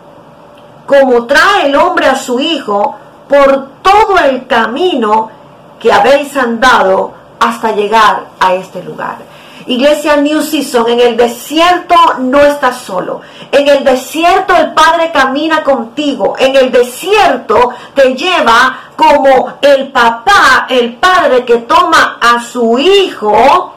como 0.86 1.26
trae 1.26 1.66
el 1.66 1.76
hombre 1.76 2.06
a 2.06 2.16
su 2.16 2.40
hijo, 2.40 2.96
por 3.28 3.68
todo 3.82 4.18
el 4.18 4.46
camino 4.46 5.30
que 5.78 5.92
habéis 5.92 6.36
andado 6.36 7.12
hasta 7.38 7.72
llegar 7.72 8.26
a 8.38 8.54
este 8.54 8.82
lugar. 8.82 9.18
Iglesia 9.66 10.16
New 10.16 10.42
Season, 10.42 10.88
en 10.88 11.00
el 11.00 11.16
desierto 11.16 11.94
no 12.18 12.40
estás 12.40 12.78
solo. 12.78 13.20
En 13.52 13.68
el 13.68 13.84
desierto 13.84 14.54
el 14.56 14.72
Padre 14.72 15.12
camina 15.12 15.62
contigo. 15.62 16.34
En 16.38 16.56
el 16.56 16.72
desierto 16.72 17.70
te 17.94 18.14
lleva 18.14 18.78
como 18.96 19.54
el 19.60 19.88
papá, 19.92 20.66
el 20.68 20.94
Padre 20.96 21.44
que 21.44 21.58
toma 21.58 22.18
a 22.20 22.42
su 22.42 22.78
hijo 22.78 23.74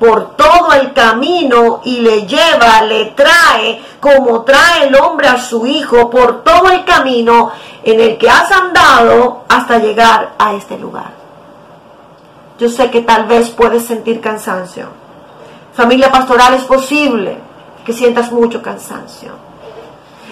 por 0.00 0.34
todo 0.34 0.72
el 0.72 0.94
camino 0.94 1.82
y 1.84 2.00
le 2.00 2.26
lleva, 2.26 2.80
le 2.80 3.12
trae, 3.12 3.82
como 4.00 4.40
trae 4.44 4.88
el 4.88 4.94
hombre 4.96 5.28
a 5.28 5.38
su 5.38 5.66
hijo, 5.66 6.08
por 6.08 6.42
todo 6.42 6.70
el 6.70 6.86
camino 6.86 7.52
en 7.84 8.00
el 8.00 8.16
que 8.16 8.30
has 8.30 8.50
andado 8.50 9.44
hasta 9.46 9.78
llegar 9.78 10.32
a 10.38 10.54
este 10.54 10.78
lugar. 10.78 11.12
Yo 12.58 12.70
sé 12.70 12.90
que 12.90 13.02
tal 13.02 13.26
vez 13.26 13.50
puedes 13.50 13.84
sentir 13.84 14.22
cansancio. 14.22 14.86
Familia 15.74 16.10
pastoral 16.10 16.54
es 16.54 16.64
posible 16.64 17.36
que 17.84 17.92
sientas 17.92 18.32
mucho 18.32 18.62
cansancio. 18.62 19.32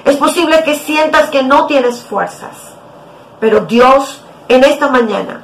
Es 0.02 0.16
posible 0.16 0.62
que 0.64 0.76
sientas 0.76 1.28
que 1.28 1.42
no 1.42 1.66
tienes 1.66 2.02
fuerzas. 2.02 2.56
Pero 3.38 3.60
Dios 3.60 4.22
en 4.48 4.64
esta 4.64 4.88
mañana 4.88 5.42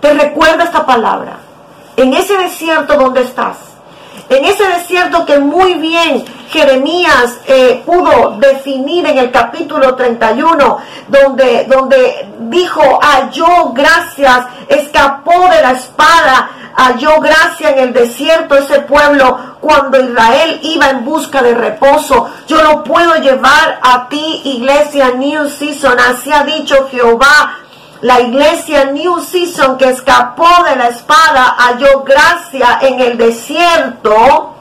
te 0.00 0.12
recuerda 0.12 0.64
esta 0.64 0.84
palabra 0.84 1.45
en 1.96 2.14
ese 2.14 2.36
desierto 2.36 2.94
donde 2.94 3.22
estás, 3.22 3.56
en 4.28 4.44
ese 4.44 4.66
desierto 4.66 5.24
que 5.24 5.38
muy 5.38 5.74
bien 5.74 6.24
Jeremías 6.50 7.38
eh, 7.46 7.82
pudo 7.86 8.36
definir 8.38 9.06
en 9.06 9.18
el 9.18 9.30
capítulo 9.30 9.94
31, 9.94 10.78
donde, 11.06 11.64
donde 11.68 12.28
dijo, 12.40 12.82
halló 13.00 13.72
gracias, 13.72 14.46
escapó 14.68 15.48
de 15.48 15.62
la 15.62 15.72
espada, 15.72 16.50
halló 16.74 17.20
gracia 17.20 17.70
en 17.70 17.78
el 17.78 17.92
desierto 17.92 18.56
ese 18.56 18.80
pueblo 18.80 19.56
cuando 19.60 20.00
Israel 20.00 20.58
iba 20.62 20.90
en 20.90 21.04
busca 21.04 21.40
de 21.42 21.54
reposo. 21.54 22.28
Yo 22.48 22.62
lo 22.62 22.82
puedo 22.82 23.14
llevar 23.16 23.78
a 23.80 24.08
ti, 24.08 24.42
iglesia 24.44 25.12
New 25.12 25.48
Season, 25.48 25.96
así 26.00 26.32
ha 26.32 26.42
dicho 26.42 26.88
Jehová 26.90 27.58
la 28.02 28.20
iglesia 28.20 28.86
New 28.86 29.20
Season 29.20 29.78
que 29.78 29.88
escapó 29.88 30.48
de 30.68 30.76
la 30.76 30.88
espada 30.88 31.56
halló 31.58 32.02
gracia 32.04 32.78
en 32.82 33.00
el 33.00 33.16
desierto 33.16 34.54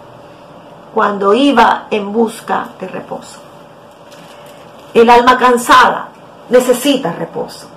cuando 0.93 1.34
iba 1.34 1.88
en 1.91 2.13
busca 2.13 2.67
de 2.80 2.88
reposo. 2.88 3.39
El 4.93 5.10
alma 5.10 5.38
cansada 5.38 6.08
necesita 6.50 7.12
reposo. 7.12 7.67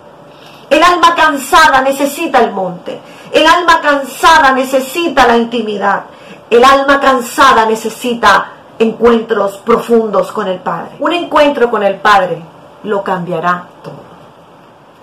El 0.71 0.83
alma 0.83 1.15
cansada 1.15 1.81
necesita 1.81 2.41
el 2.41 2.53
monte. 2.53 3.01
El 3.33 3.47
alma 3.47 3.81
cansada 3.81 4.53
necesita 4.53 5.27
la 5.27 5.37
intimidad. 5.37 6.05
El 6.49 6.65
alma 6.65 7.01
cansada 7.01 7.67
necesita 7.67 8.53
encuentros 8.79 9.57
profundos 9.59 10.31
con 10.31 10.47
el 10.47 10.61
Padre. 10.61 10.93
Un 11.01 11.13
encuentro 11.13 11.69
con 11.71 11.83
el 11.83 11.97
Padre 11.97 12.41
lo 12.85 13.03
cambiará 13.03 13.65
todo. 13.83 14.08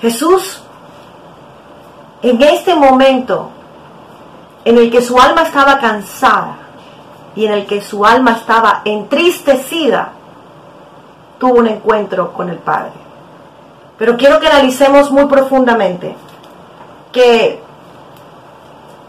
Jesús, 0.06 0.62
en 2.22 2.40
este 2.44 2.76
momento 2.76 3.50
en 4.64 4.78
el 4.78 4.92
que 4.92 5.02
su 5.02 5.20
alma 5.20 5.42
estaba 5.42 5.80
cansada 5.80 6.58
y 7.36 7.48
en 7.48 7.54
el 7.54 7.66
que 7.66 7.82
su 7.82 8.06
alma 8.06 8.34
estaba 8.34 8.84
entristecida, 8.86 10.12
tuvo 11.40 11.56
un 11.56 11.68
encuentro 11.68 12.34
con 12.34 12.50
el 12.50 12.60
Padre. 12.60 12.92
Pero 13.98 14.16
quiero 14.16 14.40
que 14.40 14.46
analicemos 14.46 15.10
muy 15.10 15.26
profundamente 15.26 16.16
que 17.12 17.64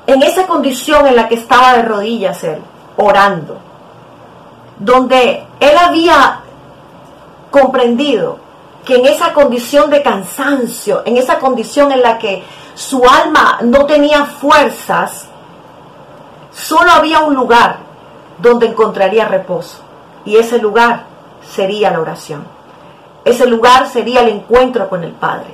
en 0.07 0.23
esa 0.23 0.47
condición 0.47 1.07
en 1.07 1.17
la 1.17 1.29
que 1.29 1.35
estaba 1.35 1.75
de 1.75 1.83
rodillas 1.83 2.43
él, 2.43 2.63
orando, 2.97 3.59
donde 4.79 5.45
él 5.61 5.77
había 5.77 6.41
comprendido 7.51 8.46
que 8.87 8.95
en 8.95 9.07
esa 9.07 9.33
condición 9.33 9.91
de 9.91 10.01
cansancio, 10.01 11.03
en 11.05 11.17
esa 11.17 11.41
condición 11.41 11.91
en 11.91 12.03
la 12.03 12.19
que 12.19 12.45
su 12.75 13.03
alma 13.05 13.59
no 13.63 13.85
tenía 13.85 14.25
fuerzas, 14.25 15.27
solo 16.53 16.93
había 16.93 17.19
un 17.21 17.35
lugar 17.35 17.81
donde 18.39 18.67
encontraría 18.67 19.27
reposo. 19.27 19.79
Y 20.25 20.37
ese 20.37 20.59
lugar 20.59 21.05
sería 21.43 21.91
la 21.91 22.01
oración. 22.01 22.47
Ese 23.25 23.47
lugar 23.47 23.89
sería 23.89 24.21
el 24.21 24.29
encuentro 24.29 24.89
con 24.89 25.03
el 25.03 25.13
Padre. 25.13 25.53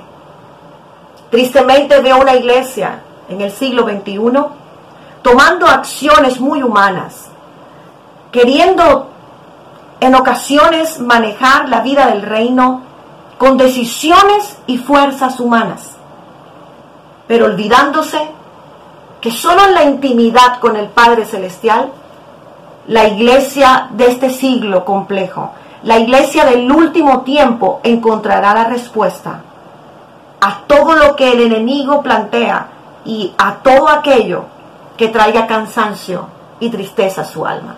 Tristemente 1.31 2.01
veo 2.01 2.21
una 2.21 2.35
iglesia 2.35 3.01
en 3.29 3.41
el 3.41 3.51
siglo 3.51 3.83
XXI 3.83 4.19
tomando 5.23 5.65
acciones 5.65 6.39
muy 6.39 6.61
humanas, 6.61 7.29
queriendo 8.31 9.09
en 10.01 10.13
ocasiones 10.13 10.99
manejar 10.99 11.67
la 11.69 11.81
vida 11.81 12.05
del 12.07 12.21
reino 12.21 12.92
con 13.43 13.57
decisiones 13.57 14.57
y 14.67 14.77
fuerzas 14.77 15.41
humanas, 15.41 15.97
pero 17.27 17.47
olvidándose 17.47 18.17
que 19.19 19.31
solo 19.31 19.65
en 19.65 19.73
la 19.73 19.83
intimidad 19.83 20.61
con 20.61 20.77
el 20.77 20.87
Padre 20.87 21.25
Celestial, 21.25 21.91
la 22.87 23.05
iglesia 23.05 23.89
de 23.91 24.07
este 24.07 24.29
siglo 24.29 24.85
complejo, 24.85 25.51
la 25.83 25.99
iglesia 25.99 26.45
del 26.45 26.71
último 26.71 27.23
tiempo 27.23 27.81
encontrará 27.83 28.53
la 28.53 28.63
respuesta 28.63 29.41
a 30.39 30.59
todo 30.65 30.95
lo 30.95 31.17
que 31.17 31.33
el 31.33 31.41
enemigo 31.41 32.01
plantea 32.01 32.67
y 33.03 33.33
a 33.37 33.55
todo 33.55 33.89
aquello 33.89 34.45
que 34.95 35.09
traiga 35.09 35.47
cansancio 35.47 36.27
y 36.61 36.69
tristeza 36.69 37.23
a 37.23 37.25
su 37.25 37.45
alma. 37.45 37.75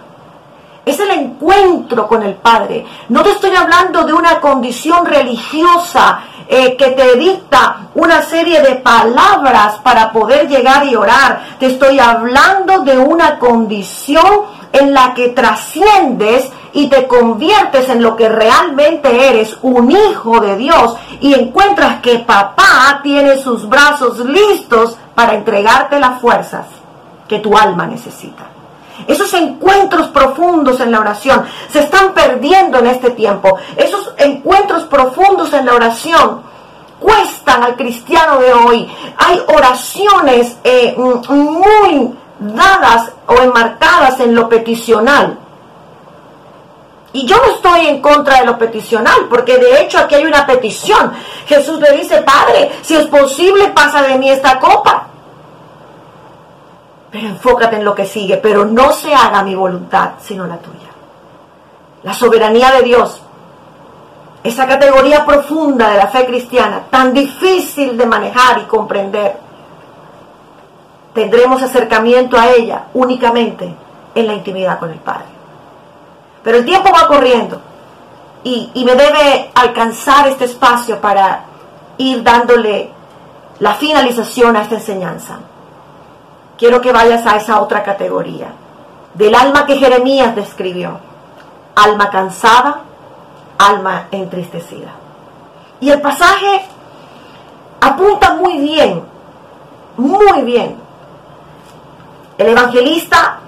Es 0.86 1.00
el 1.00 1.10
encuentro 1.10 2.08
con 2.08 2.22
el 2.22 2.36
Padre. 2.36 2.86
No 3.10 3.24
te 3.24 3.32
estoy 3.32 3.56
hablando 3.56 4.04
de 4.04 4.14
una 4.14 4.40
condición 4.40 5.06
religiosa 5.06 6.20
eh, 6.48 6.78
que 6.78 6.92
te 6.92 7.16
dicta 7.16 7.88
una 7.96 8.22
serie 8.22 8.62
de 8.62 8.76
palabras 8.76 9.80
para 9.84 10.12
poder 10.12 10.48
llegar 10.48 10.86
y 10.86 10.96
orar. 10.96 11.58
Te 11.60 11.66
estoy 11.68 12.00
hablando 12.00 12.80
de 12.82 13.00
una 13.00 13.40
condición 13.40 14.44
en 14.72 14.94
la 14.94 15.14
que 15.16 15.30
trasciendes 15.30 16.52
y 16.74 16.88
te 16.88 17.08
conviertes 17.08 17.90
en 17.90 18.04
lo 18.04 18.16
que 18.16 18.30
realmente 18.30 19.30
eres, 19.30 19.58
un 19.62 19.90
hijo 19.90 20.40
de 20.42 20.58
Dios, 20.58 20.98
y 21.22 21.34
encuentras 21.34 22.02
que 22.02 22.20
papá 22.20 23.00
tiene 23.02 23.38
sus 23.38 23.68
brazos 23.68 24.20
listos 24.20 24.98
para 25.16 25.34
entregarte 25.34 26.00
las 26.00 26.20
fuerzas 26.22 26.68
que 27.28 27.40
tu 27.40 27.58
alma 27.58 27.88
necesita. 27.88 28.55
Esos 29.08 29.34
encuentros 29.34 30.08
profundos 30.08 30.80
en 30.80 30.92
la 30.92 31.00
oración 31.00 31.46
se 31.72 31.80
están 31.80 32.14
perdiendo 32.14 32.80
en 32.80 32.88
este 32.88 33.12
tiempo. 33.12 33.58
Esos 33.76 34.14
encuentros 34.18 34.84
profundos 34.84 35.54
en 35.54 35.66
la 35.66 35.74
oración 35.74 36.42
cuestan 37.00 37.64
al 37.64 37.76
cristiano 37.76 38.40
de 38.40 38.54
hoy. 38.54 38.92
Hay 39.18 39.42
oraciones 39.48 40.58
eh, 40.64 40.96
muy 40.98 42.14
dadas 42.40 43.12
o 43.28 43.36
enmarcadas 43.42 44.20
en 44.20 44.36
lo 44.36 44.50
peticional. 44.50 45.40
Y 47.14 47.26
yo 47.26 47.38
no 47.38 47.54
estoy 47.54 47.88
en 47.88 48.02
contra 48.02 48.40
de 48.40 48.46
lo 48.46 48.58
peticional, 48.58 49.28
porque 49.30 49.58
de 49.58 49.82
hecho 49.82 50.00
aquí 50.00 50.16
hay 50.16 50.26
una 50.26 50.46
petición. 50.46 51.14
Jesús 51.48 51.80
le 51.80 51.94
dice, 51.94 52.22
Padre, 52.24 52.72
si 52.82 52.96
es 52.96 53.06
posible, 53.06 53.70
pasa 53.70 54.02
de 54.02 54.18
mí 54.18 54.30
esta 54.30 54.60
copa. 54.60 55.08
Pero 57.16 57.30
enfócate 57.30 57.78
en 57.78 57.86
lo 57.86 57.96
que 57.96 58.06
sigue, 58.06 58.36
pero 58.36 58.66
no 58.66 58.92
se 58.92 59.16
haga 59.16 59.42
mi 59.42 59.56
voluntad, 59.56 60.16
sino 60.20 60.46
la 60.46 60.58
tuya. 60.58 60.90
La 62.04 62.14
soberanía 62.14 62.72
de 62.72 62.82
Dios, 62.82 63.22
esa 64.44 64.68
categoría 64.68 65.26
profunda 65.26 65.92
de 65.92 65.98
la 65.98 66.08
fe 66.08 66.26
cristiana, 66.26 66.88
tan 66.90 67.14
difícil 67.14 67.98
de 67.98 68.06
manejar 68.06 68.60
y 68.60 68.64
comprender, 68.64 69.38
tendremos 71.14 71.64
acercamiento 71.64 72.38
a 72.38 72.50
ella 72.50 72.88
únicamente 72.94 73.74
en 74.14 74.28
la 74.28 74.34
intimidad 74.34 74.78
con 74.78 74.92
el 74.92 75.00
Padre. 75.00 75.28
Pero 76.44 76.58
el 76.58 76.66
tiempo 76.66 76.90
va 76.94 77.08
corriendo 77.08 77.62
y, 78.44 78.72
y, 78.74 78.84
me 78.84 78.96
debe 78.96 79.52
alcanzar 79.56 80.28
este 80.28 80.44
espacio 80.44 81.00
para 81.00 81.46
ir 81.98 82.22
dándole 82.24 82.92
la 83.60 83.74
finalización 83.76 84.58
a 84.58 84.64
esta 84.64 84.76
enseñanza 84.76 85.40
quiero 86.58 86.82
que 86.82 86.92
vayas 86.92 87.26
a 87.26 87.38
esa 87.38 87.62
otra 87.62 87.84
categoría, 87.84 88.48
del 89.14 89.36
alma 89.36 89.66
que 89.66 89.78
Jeremías 89.78 90.36
describió, 90.36 91.00
alma 91.76 92.10
cansada, 92.10 92.82
alma 93.58 94.08
entristecida. 94.12 94.92
Y 95.80 95.90
el 95.90 96.02
pasaje 96.02 96.66
apunta 97.82 98.36
muy 98.36 98.58
bien, 98.60 99.04
muy 99.98 100.42
bien. 100.42 100.78
El 102.38 102.48
evangelista 102.48 103.40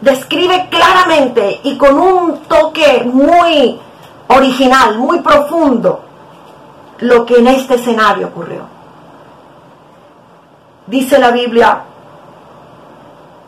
describe 0.00 0.68
claramente 0.70 1.60
y 1.64 1.76
con 1.76 1.98
un 1.98 2.38
toque 2.42 3.02
muy 3.04 3.80
original, 4.28 4.98
muy 4.98 5.20
profundo, 5.20 6.00
lo 6.98 7.26
que 7.26 7.38
en 7.38 7.48
este 7.48 7.74
escenario 7.74 8.28
ocurrió. 8.28 8.62
Dice 10.86 11.18
la 11.18 11.30
Biblia, 11.30 11.82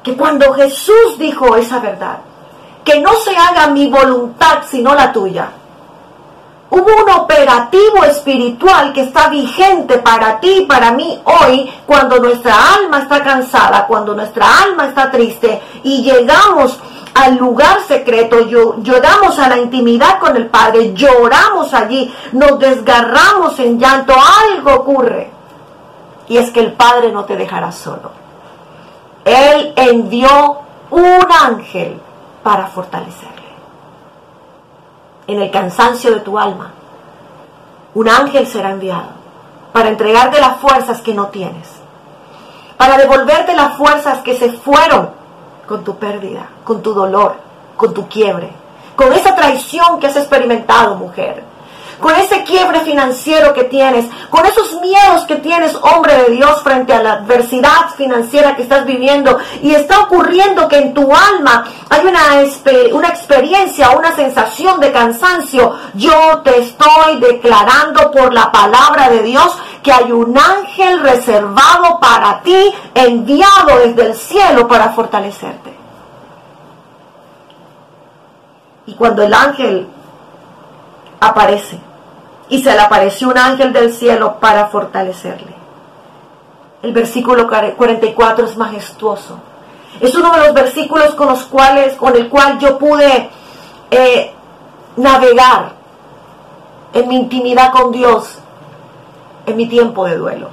que 0.03 0.17
cuando 0.17 0.53
Jesús 0.55 1.19
dijo 1.19 1.57
esa 1.57 1.79
verdad, 1.79 2.19
que 2.85 3.01
no 3.01 3.15
se 3.15 3.37
haga 3.37 3.69
mi 3.69 3.89
voluntad 3.89 4.59
sino 4.69 4.95
la 4.95 5.13
tuya, 5.13 5.51
hubo 6.71 7.03
un 7.03 7.11
operativo 7.11 8.05
espiritual 8.05 8.93
que 8.93 9.03
está 9.03 9.29
vigente 9.29 9.99
para 9.99 10.41
ti 10.41 10.63
y 10.63 10.67
para 10.67 10.93
mí 10.93 11.21
hoy 11.25 11.71
cuando 11.87 12.19
nuestra 12.19 12.75
alma 12.75 13.01
está 13.01 13.23
cansada, 13.23 13.87
cuando 13.87 14.15
nuestra 14.15 14.47
alma 14.63 14.87
está 14.87 15.11
triste 15.11 15.61
y 15.83 16.03
llegamos 16.03 16.79
al 17.15 17.37
lugar 17.37 17.81
secreto, 17.87 18.39
llegamos 18.83 19.39
a 19.39 19.49
la 19.49 19.59
intimidad 19.59 20.19
con 20.19 20.37
el 20.37 20.47
Padre, 20.47 20.95
lloramos 20.95 21.75
allí, 21.75 22.13
nos 22.33 22.59
desgarramos 22.59 23.59
en 23.59 23.79
llanto, 23.79 24.15
algo 24.55 24.75
ocurre. 24.75 25.31
Y 26.29 26.39
es 26.39 26.51
que 26.51 26.61
el 26.61 26.73
Padre 26.73 27.13
no 27.13 27.25
te 27.25 27.37
dejará 27.37 27.71
solo. 27.71 28.22
Él 29.25 29.73
envió 29.77 30.59
un 30.91 31.27
ángel 31.31 32.01
para 32.43 32.67
fortalecerle. 32.67 33.31
En 35.27 35.41
el 35.41 35.51
cansancio 35.51 36.13
de 36.13 36.21
tu 36.21 36.39
alma, 36.39 36.73
un 37.95 38.09
ángel 38.09 38.47
será 38.47 38.71
enviado 38.71 39.11
para 39.73 39.89
entregarte 39.89 40.41
las 40.41 40.57
fuerzas 40.59 41.01
que 41.01 41.15
no 41.15 41.29
tienes, 41.29 41.69
para 42.77 42.99
devolverte 42.99 43.55
las 43.55 43.77
fuerzas 43.77 44.19
que 44.19 44.37
se 44.37 44.53
fueron 44.53 45.11
con 45.67 45.85
tu 45.85 45.97
pérdida, 45.97 46.49
con 46.65 46.83
tu 46.83 46.93
dolor, 46.93 47.37
con 47.77 47.95
tu 47.95 48.09
quiebre, 48.09 48.51
con 48.97 49.13
esa 49.13 49.35
traición 49.35 50.01
que 50.01 50.09
has 50.09 50.17
experimentado, 50.17 50.97
mujer, 50.97 51.45
con 52.03 52.17
ese 52.17 52.43
quiebre 52.43 52.81
financiero 52.81 53.55
que 53.55 53.65
tienes, 53.65 54.07
con 54.29 54.45
esos 54.45 54.81
miedos 54.81 55.25
que 55.27 55.37
tienes, 55.37 55.75
hombre 55.77 56.25
de 56.25 56.31
Dios, 56.33 56.61
frente 56.63 56.93
a 56.93 57.03
la 57.03 57.13
adversidad 57.13 57.91
financiera 57.97 58.57
que 58.57 58.63
estás 58.63 58.85
viviendo 58.85 59.39
y 59.63 59.73
está 59.73 60.01
ocurriendo 60.01 60.67
que 60.67 60.79
en 60.79 60.95
tu 60.95 61.11
alma 61.15 61.65
hay 61.89 62.05
una, 62.05 62.21
una 62.93 63.09
experiencia, 63.09 63.91
una 63.91 64.15
sensación 64.17 64.81
de 64.81 64.91
cansancio, 64.91 65.77
yo 65.95 66.41
te 66.43 66.59
estoy 66.59 67.21
declarando 67.21 68.11
por 68.11 68.35
la 68.35 68.51
palabra 68.51 69.09
de 69.09 69.23
Dios 69.23 69.57
que 69.85 69.93
hay 69.93 70.11
un 70.11 70.37
ángel 70.37 71.01
reservado 71.01 72.01
para 72.01 72.43
ti, 72.43 72.75
enviado 72.95 73.79
desde 73.85 74.07
el 74.07 74.15
cielo 74.17 74.67
para 74.67 74.91
fortalecerte. 74.91 75.73
Y 78.87 78.95
cuando 78.95 79.23
el 79.23 79.33
ángel 79.33 79.89
aparece, 81.21 81.79
y 82.53 82.63
se 82.63 82.75
le 82.75 82.81
apareció 82.81 83.31
un 83.31 83.39
ángel 83.39 83.73
del 83.73 83.95
cielo 83.95 84.39
para 84.39 84.67
fortalecerle. 84.67 85.55
El 86.83 86.93
versículo 86.93 87.49
44 87.49 88.45
es 88.45 88.59
majestuoso. 88.59 89.39
Es 89.99 90.15
uno 90.15 90.31
de 90.33 90.39
los 90.41 90.53
versículos 90.53 91.15
con 91.15 91.29
los 91.29 91.45
cuales, 91.45 91.97
con 91.97 92.15
el 92.15 92.29
cual 92.29 92.59
yo 92.59 92.77
pude 92.77 93.31
eh, 93.91 94.35
navegar 94.97 95.73
en 96.93 97.09
mi 97.09 97.17
intimidad 97.17 97.73
con 97.73 97.91
Dios 97.91 98.39
en 99.47 99.57
mi 99.57 99.67
tiempo 99.67 100.05
de 100.05 100.19
duelo. 100.19 100.51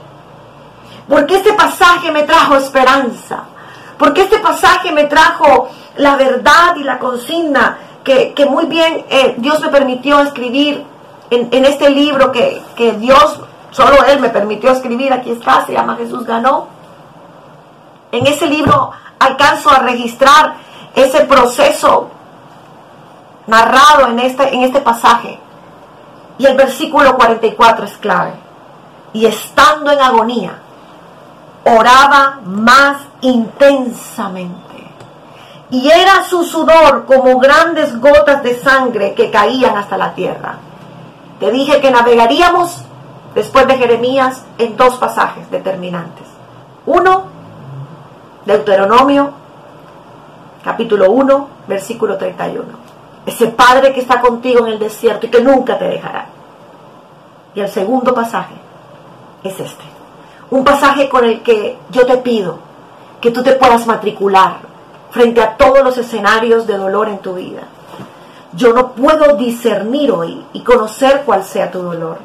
Porque 1.10 1.36
este 1.36 1.52
pasaje 1.52 2.14
me 2.14 2.24
trajo 2.24 2.56
esperanza. 2.56 3.44
Porque 3.98 4.22
este 4.22 4.40
pasaje 4.40 4.94
me 4.94 5.04
trajo 5.04 5.68
la 5.98 6.16
verdad 6.16 6.78
y 6.78 6.84
la 6.84 6.98
consigna 6.98 7.78
que, 8.06 8.48
muy 8.50 8.68
bien 8.68 9.06
eh, 9.10 9.36
Dios 9.38 9.60
me 9.60 9.68
permitió 9.68 10.22
escribir 10.22 10.86
en, 11.30 11.66
este 11.66 11.90
libro 11.90 12.32
que, 12.32 12.62
que 12.76 12.94
Dios, 12.94 13.40
solo 13.72 14.04
Él 14.06 14.20
me 14.20 14.30
permitió 14.30 14.72
escribir, 14.72 15.14
aquí 15.14 15.32
está, 15.32 15.66
se 15.66 15.74
llama 15.74 15.96
Jesús 15.96 16.26
ganó. 16.26 16.68
En 18.12 18.26
ese 18.26 18.48
libro 18.48 18.92
alcanzo 19.20 19.70
a 19.70 19.80
registrar 19.80 20.56
ese 20.96 21.22
proceso 21.26 22.10
narrado 23.48 24.08
en 24.08 24.20
este, 24.20 24.54
en 24.54 24.64
este 24.64 24.82
pasaje. 24.82 25.40
Y 26.38 26.46
el 26.46 26.56
versículo 26.56 27.16
44 27.18 27.86
es 27.86 27.98
clave. 27.98 28.34
Y 29.14 29.26
estando 29.26 29.92
en 29.92 30.00
agonía, 30.00 30.60
oraba 31.66 32.40
más 32.46 32.98
intensamente. 33.22 34.60
Y 35.72 35.90
era 35.90 36.24
su 36.24 36.44
sudor 36.44 37.06
como 37.06 37.38
grandes 37.40 38.00
gotas 38.00 38.42
de 38.42 38.60
sangre 38.60 39.14
que 39.14 39.30
caían 39.30 39.78
hasta 39.78 39.98
la 39.98 40.14
tierra. 40.14 40.58
Te 41.40 41.52
dije 41.52 41.80
que 41.80 41.90
navegaríamos 41.90 42.84
después 43.34 43.66
de 43.68 43.78
Jeremías 43.78 44.44
en 44.58 44.76
dos 44.76 44.96
pasajes 44.96 45.50
determinantes. 45.50 46.28
Uno, 46.86 47.24
Deuteronomio, 48.46 49.32
capítulo 50.64 51.10
1, 51.12 51.48
versículo 51.68 52.18
31. 52.18 52.66
Ese 53.26 53.48
Padre 53.48 53.94
que 53.94 54.02
está 54.02 54.20
contigo 54.20 54.66
en 54.66 54.74
el 54.74 54.80
desierto 54.80 55.28
y 55.28 55.30
que 55.30 55.42
nunca 55.42 55.78
te 55.78 55.86
dejará. 55.86 56.28
Y 57.56 57.62
el 57.62 57.70
segundo 57.70 58.14
pasaje 58.14 58.56
es 59.44 59.60
este. 59.60 59.84
Un 60.52 60.66
pasaje 60.66 61.08
con 61.08 61.24
el 61.24 61.42
que 61.42 61.78
yo 61.92 62.06
te 62.06 62.18
pido 62.18 62.58
que 63.22 63.32
tú 63.32 63.44
te 63.44 63.54
puedas 63.54 63.86
matricular 63.86 64.58
frente 65.12 65.42
a 65.42 65.56
todos 65.56 65.84
los 65.84 65.98
escenarios 65.98 66.68
de 66.68 66.78
dolor 66.78 67.08
en 67.08 67.20
tu 67.20 67.36
vida 67.36 67.62
yo 68.54 68.74
no 68.74 68.94
puedo 68.94 69.36
discernir 69.36 70.12
hoy 70.12 70.46
y 70.54 70.62
conocer 70.62 71.24
cuál 71.26 71.44
sea 71.44 71.72
tu 71.72 71.82
dolor. 71.82 72.18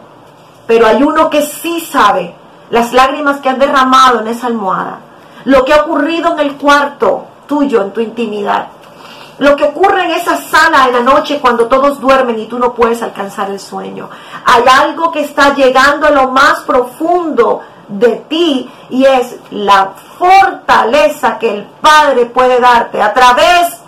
Pero 0.67 0.87
hay 0.87 1.03
uno 1.03 1.29
que 1.29 1.43
sí 1.43 1.81
sabe 1.81 2.35
las 2.71 2.93
lágrimas 2.93 3.41
que 3.41 3.51
has 3.51 3.59
derramado 3.59 4.21
en 4.21 4.29
esa 4.29 4.47
almohada, 4.47 5.01
lo 5.45 5.65
que 5.65 5.75
ha 5.75 5.83
ocurrido 5.83 6.33
en 6.33 6.41
el 6.41 6.57
cuarto 6.57 7.27
tuyo, 7.47 7.83
en 7.83 7.93
tu 7.93 8.01
intimidad, 8.01 8.69
lo 9.39 9.57
que 9.57 9.65
ocurre 9.65 10.05
en 10.05 10.13
esa 10.13 10.37
sala 10.37 10.87
en 10.87 10.93
la 10.93 11.01
noche 11.01 11.41
cuando 11.41 11.67
todos 11.67 12.01
duermen 12.01 12.39
y 12.39 12.47
tú 12.47 12.59
no 12.59 12.73
puedes 12.73 13.03
alcanzar 13.03 13.51
el 13.51 13.61
sueño. 13.61 14.09
Hay 14.45 14.63
algo 14.67 15.11
que 15.11 15.21
está 15.21 15.55
llegando 15.55 16.07
a 16.07 16.11
lo 16.11 16.31
más 16.31 16.61
profundo 16.61 17.61
de 17.89 18.25
ti 18.29 18.71
y 18.91 19.05
es 19.05 19.37
la 19.51 19.93
fortaleza 20.19 21.39
que 21.39 21.53
el 21.53 21.65
Padre 21.65 22.27
puede 22.27 22.61
darte 22.61 23.03
a 23.03 23.13
través 23.13 23.84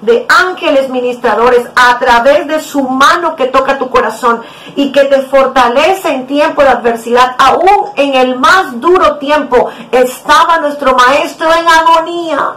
de 0.00 0.26
ángeles 0.28 0.90
ministradores 0.90 1.66
a 1.74 1.98
través 1.98 2.46
de 2.46 2.60
su 2.60 2.82
mano 2.82 3.34
que 3.34 3.46
toca 3.46 3.78
tu 3.78 3.88
corazón 3.88 4.42
y 4.74 4.92
que 4.92 5.04
te 5.04 5.22
fortalece 5.22 6.08
en 6.10 6.26
tiempo 6.26 6.62
de 6.62 6.68
adversidad. 6.68 7.34
Aún 7.38 7.92
en 7.96 8.14
el 8.14 8.38
más 8.38 8.78
duro 8.80 9.16
tiempo 9.18 9.70
estaba 9.90 10.58
nuestro 10.58 10.94
maestro 10.94 11.48
en 11.52 11.66
agonía. 11.66 12.54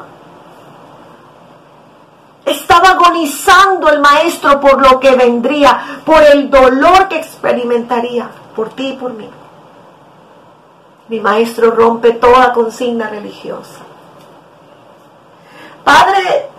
Estaba 2.45 2.91
agonizando 2.91 3.89
el 3.89 3.99
maestro 3.99 4.59
por 4.59 4.81
lo 4.81 4.99
que 4.99 5.15
vendría, 5.15 6.01
por 6.05 6.23
el 6.23 6.49
dolor 6.49 7.07
que 7.07 7.17
experimentaría, 7.17 8.29
por 8.55 8.69
ti 8.69 8.89
y 8.89 8.93
por 8.93 9.13
mí. 9.13 9.29
Mi 11.09 11.19
maestro 11.19 11.71
rompe 11.71 12.11
toda 12.13 12.53
consigna 12.53 13.09
religiosa. 13.09 13.79
Padre, 15.83 16.49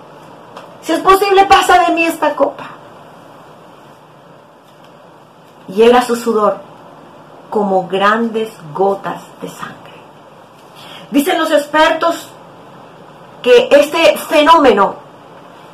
si 0.91 0.97
es 0.97 1.03
posible, 1.03 1.45
pasa 1.47 1.79
de 1.87 1.95
mí 1.95 2.05
esta 2.05 2.35
copa. 2.35 2.65
Y 5.69 5.83
era 5.83 6.03
su 6.03 6.17
sudor 6.17 6.59
como 7.49 7.87
grandes 7.87 8.51
gotas 8.75 9.23
de 9.41 9.49
sangre. 9.49 9.77
Dicen 11.13 11.39
los 11.39 11.53
expertos 11.53 12.29
que 13.41 13.69
este 13.71 14.19
fenómeno 14.19 14.97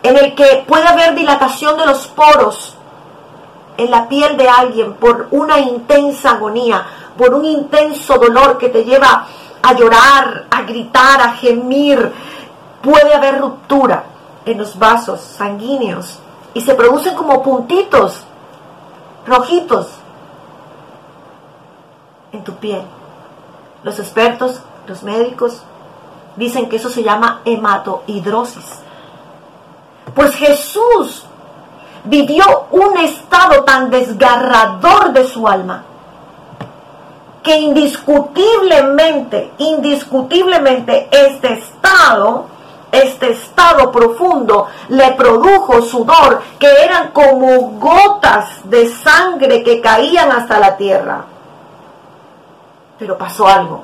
en 0.03 0.19
el 0.19 0.35
que 0.35 0.64
puede 0.69 0.87
haber 0.87 1.14
dilatación 1.14 1.79
de 1.79 1.87
los 1.87 2.07
poros 2.09 2.75
en 3.79 3.91
la 3.91 4.09
piel 4.09 4.37
de 4.37 4.49
alguien 4.51 4.95
por 4.95 5.29
una 5.31 5.59
intensa 5.61 6.33
agonía, 6.33 6.87
por 7.17 7.33
un 7.33 7.47
intenso 7.47 8.19
dolor 8.19 8.59
que 8.59 8.69
te 8.69 8.85
lleva 8.85 9.27
a 9.62 9.73
llorar, 9.73 10.47
a 10.51 10.62
gritar, 10.62 11.23
a 11.23 11.33
gemir, 11.33 12.12
puede 12.83 13.14
haber 13.14 13.41
ruptura 13.41 14.16
en 14.47 14.57
los 14.57 14.78
vasos 14.78 15.20
sanguíneos 15.20 16.18
y 16.55 16.62
se 16.62 16.74
producen 16.74 17.14
como 17.14 17.42
puntitos 17.42 18.22
rojitos 19.26 19.88
en 22.32 22.42
tu 22.42 22.55
piel. 22.55 22.82
Los 23.82 23.99
expertos, 23.99 24.61
los 24.86 25.03
médicos, 25.03 25.62
dicen 26.36 26.68
que 26.68 26.76
eso 26.76 26.88
se 26.88 27.03
llama 27.03 27.42
hematohidrosis. 27.44 28.64
Pues 30.14 30.34
Jesús 30.36 31.24
vivió 32.05 32.66
un 32.70 32.97
estado 32.99 33.64
tan 33.64 33.90
desgarrador 33.90 35.12
de 35.12 35.26
su 35.26 35.47
alma 35.47 35.82
que 37.42 37.59
indiscutiblemente, 37.59 39.53
indiscutiblemente 39.59 41.09
este 41.11 41.53
estado 41.55 42.55
este 43.03 43.30
estado 43.30 43.90
profundo 43.90 44.68
le 44.88 45.12
produjo 45.12 45.82
sudor 45.82 46.42
que 46.59 46.68
eran 46.84 47.12
como 47.12 47.78
gotas 47.78 48.49
de 48.64 48.88
sangre 48.88 49.62
que 49.62 49.80
caían 49.80 50.30
hasta 50.32 50.59
la 50.59 50.76
tierra. 50.76 51.24
Pero 52.99 53.18
pasó 53.18 53.47
algo 53.47 53.82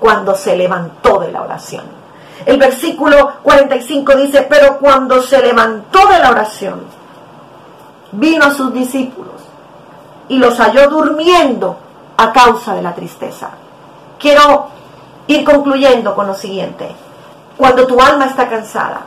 cuando 0.00 0.34
se 0.34 0.56
levantó 0.56 1.18
de 1.20 1.32
la 1.32 1.42
oración. 1.42 1.84
El 2.46 2.58
versículo 2.58 3.32
45 3.42 4.14
dice, 4.16 4.42
pero 4.42 4.78
cuando 4.78 5.22
se 5.22 5.42
levantó 5.42 6.06
de 6.06 6.18
la 6.18 6.30
oración, 6.30 6.82
vino 8.12 8.44
a 8.44 8.54
sus 8.54 8.72
discípulos 8.72 9.42
y 10.28 10.38
los 10.38 10.58
halló 10.58 10.88
durmiendo 10.88 11.76
a 12.16 12.32
causa 12.32 12.74
de 12.74 12.82
la 12.82 12.94
tristeza. 12.94 13.50
Quiero 14.18 14.68
ir 15.26 15.44
concluyendo 15.44 16.14
con 16.14 16.26
lo 16.26 16.34
siguiente 16.34 16.94
cuando 17.58 17.86
tu 17.86 18.00
alma 18.00 18.26
está 18.26 18.48
cansada, 18.48 19.00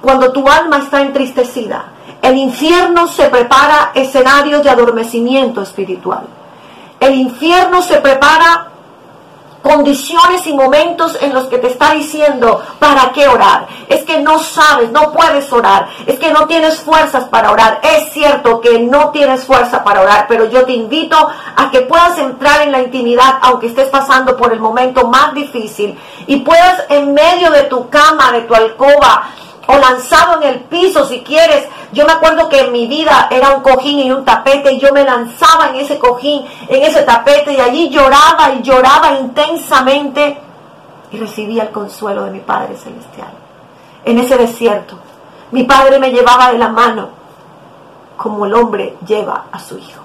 cuando 0.00 0.32
tu 0.32 0.48
alma 0.48 0.78
está 0.78 1.02
entristecida. 1.02 1.86
El 2.22 2.38
infierno 2.38 3.08
se 3.08 3.28
prepara 3.28 3.90
escenarios 3.94 4.62
de 4.62 4.70
adormecimiento 4.70 5.60
espiritual. 5.60 6.22
El 7.00 7.14
infierno 7.14 7.82
se 7.82 7.98
prepara 7.98 8.68
condiciones 9.66 10.46
y 10.46 10.52
momentos 10.52 11.18
en 11.20 11.34
los 11.34 11.48
que 11.48 11.58
te 11.58 11.66
está 11.66 11.92
diciendo 11.94 12.62
para 12.78 13.12
qué 13.12 13.26
orar. 13.26 13.66
Es 13.88 14.04
que 14.04 14.20
no 14.20 14.38
sabes, 14.38 14.90
no 14.92 15.12
puedes 15.12 15.52
orar. 15.52 15.88
Es 16.06 16.18
que 16.18 16.30
no 16.30 16.46
tienes 16.46 16.80
fuerzas 16.80 17.24
para 17.24 17.50
orar. 17.50 17.80
Es 17.82 18.12
cierto 18.12 18.60
que 18.60 18.78
no 18.78 19.10
tienes 19.10 19.44
fuerza 19.44 19.82
para 19.82 20.02
orar, 20.02 20.26
pero 20.28 20.46
yo 20.46 20.64
te 20.64 20.72
invito 20.72 21.16
a 21.56 21.70
que 21.70 21.80
puedas 21.82 22.16
entrar 22.18 22.62
en 22.62 22.72
la 22.72 22.80
intimidad 22.80 23.38
aunque 23.42 23.66
estés 23.66 23.88
pasando 23.88 24.36
por 24.36 24.52
el 24.52 24.60
momento 24.60 25.08
más 25.08 25.34
difícil 25.34 25.98
y 26.26 26.36
puedas 26.36 26.84
en 26.88 27.12
medio 27.12 27.50
de 27.50 27.64
tu 27.64 27.88
cama, 27.88 28.32
de 28.32 28.42
tu 28.42 28.54
alcoba, 28.54 29.30
o 29.66 29.76
lanzado 29.76 30.40
en 30.40 30.48
el 30.48 30.60
piso 30.60 31.04
si 31.04 31.20
quieres. 31.20 31.68
Yo 31.92 32.06
me 32.06 32.12
acuerdo 32.12 32.48
que 32.48 32.60
en 32.60 32.72
mi 32.72 32.86
vida 32.86 33.28
era 33.30 33.54
un 33.54 33.62
cojín 33.62 33.98
y 34.00 34.10
un 34.10 34.24
tapete 34.24 34.72
y 34.72 34.78
yo 34.78 34.92
me 34.92 35.04
lanzaba 35.04 35.70
en 35.70 35.76
ese 35.76 35.98
cojín, 35.98 36.44
en 36.68 36.82
ese 36.82 37.02
tapete 37.02 37.52
y 37.52 37.60
allí 37.60 37.88
lloraba 37.88 38.52
y 38.54 38.62
lloraba 38.62 39.18
intensamente 39.18 40.38
y 41.10 41.18
recibía 41.18 41.64
el 41.64 41.70
consuelo 41.70 42.24
de 42.24 42.30
mi 42.30 42.40
Padre 42.40 42.76
Celestial. 42.76 43.30
En 44.04 44.18
ese 44.18 44.36
desierto, 44.36 44.98
mi 45.50 45.64
Padre 45.64 45.98
me 45.98 46.10
llevaba 46.10 46.52
de 46.52 46.58
la 46.58 46.68
mano 46.68 47.08
como 48.16 48.46
el 48.46 48.54
hombre 48.54 48.96
lleva 49.06 49.46
a 49.52 49.58
su 49.58 49.78
hijo. 49.78 50.02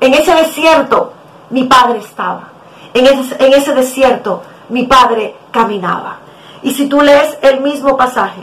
En 0.00 0.14
ese 0.14 0.34
desierto, 0.34 1.12
mi 1.50 1.64
Padre 1.64 1.98
estaba. 1.98 2.48
En 2.92 3.06
ese, 3.06 3.44
en 3.44 3.52
ese 3.54 3.74
desierto, 3.74 4.42
mi 4.68 4.84
Padre 4.84 5.36
caminaba. 5.50 6.18
Y 6.62 6.74
si 6.74 6.88
tú 6.88 7.00
lees 7.00 7.36
el 7.42 7.60
mismo 7.60 7.96
pasaje, 7.96 8.42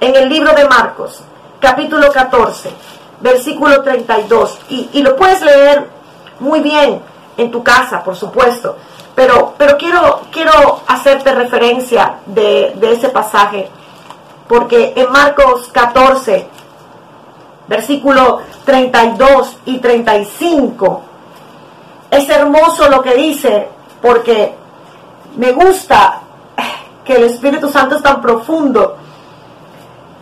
en 0.00 0.16
el 0.16 0.28
libro 0.28 0.52
de 0.54 0.66
Marcos, 0.66 1.20
capítulo 1.60 2.10
14, 2.12 2.70
versículo 3.20 3.82
32. 3.82 4.58
Y, 4.68 4.90
y 4.92 5.02
lo 5.02 5.16
puedes 5.16 5.40
leer 5.42 5.88
muy 6.40 6.60
bien 6.60 7.00
en 7.36 7.50
tu 7.50 7.62
casa, 7.62 8.02
por 8.02 8.16
supuesto. 8.16 8.76
Pero, 9.14 9.54
pero 9.58 9.76
quiero, 9.76 10.22
quiero 10.30 10.82
hacerte 10.86 11.34
referencia 11.34 12.20
de, 12.26 12.74
de 12.76 12.92
ese 12.92 13.08
pasaje. 13.08 13.68
Porque 14.46 14.92
en 14.96 15.10
Marcos 15.10 15.68
14, 15.72 16.48
versículo 17.66 18.40
32 18.64 19.56
y 19.66 19.78
35, 19.78 21.02
es 22.10 22.28
hermoso 22.28 22.88
lo 22.88 23.02
que 23.02 23.14
dice, 23.14 23.68
porque 24.00 24.54
me 25.36 25.52
gusta 25.52 26.20
que 27.04 27.16
el 27.16 27.24
Espíritu 27.24 27.68
Santo 27.68 27.96
es 27.96 28.02
tan 28.02 28.20
profundo 28.20 28.96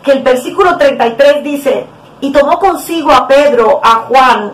que 0.07 0.13
el 0.13 0.23
versículo 0.23 0.77
33 0.77 1.43
dice, 1.43 1.85
y 2.21 2.31
tomó 2.31 2.57
consigo 2.57 3.11
a 3.11 3.27
Pedro, 3.27 3.81
a 3.83 4.05
Juan, 4.07 4.53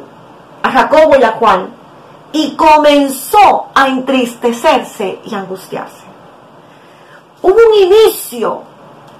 a 0.63 0.71
Jacobo 0.71 1.15
y 1.19 1.23
a 1.23 1.33
Juan, 1.33 1.69
y 2.31 2.55
comenzó 2.55 3.67
a 3.75 3.87
entristecerse 3.87 5.19
y 5.23 5.35
angustiarse. 5.35 6.03
Hubo 7.43 7.53
un 7.53 7.73
inicio 7.75 8.63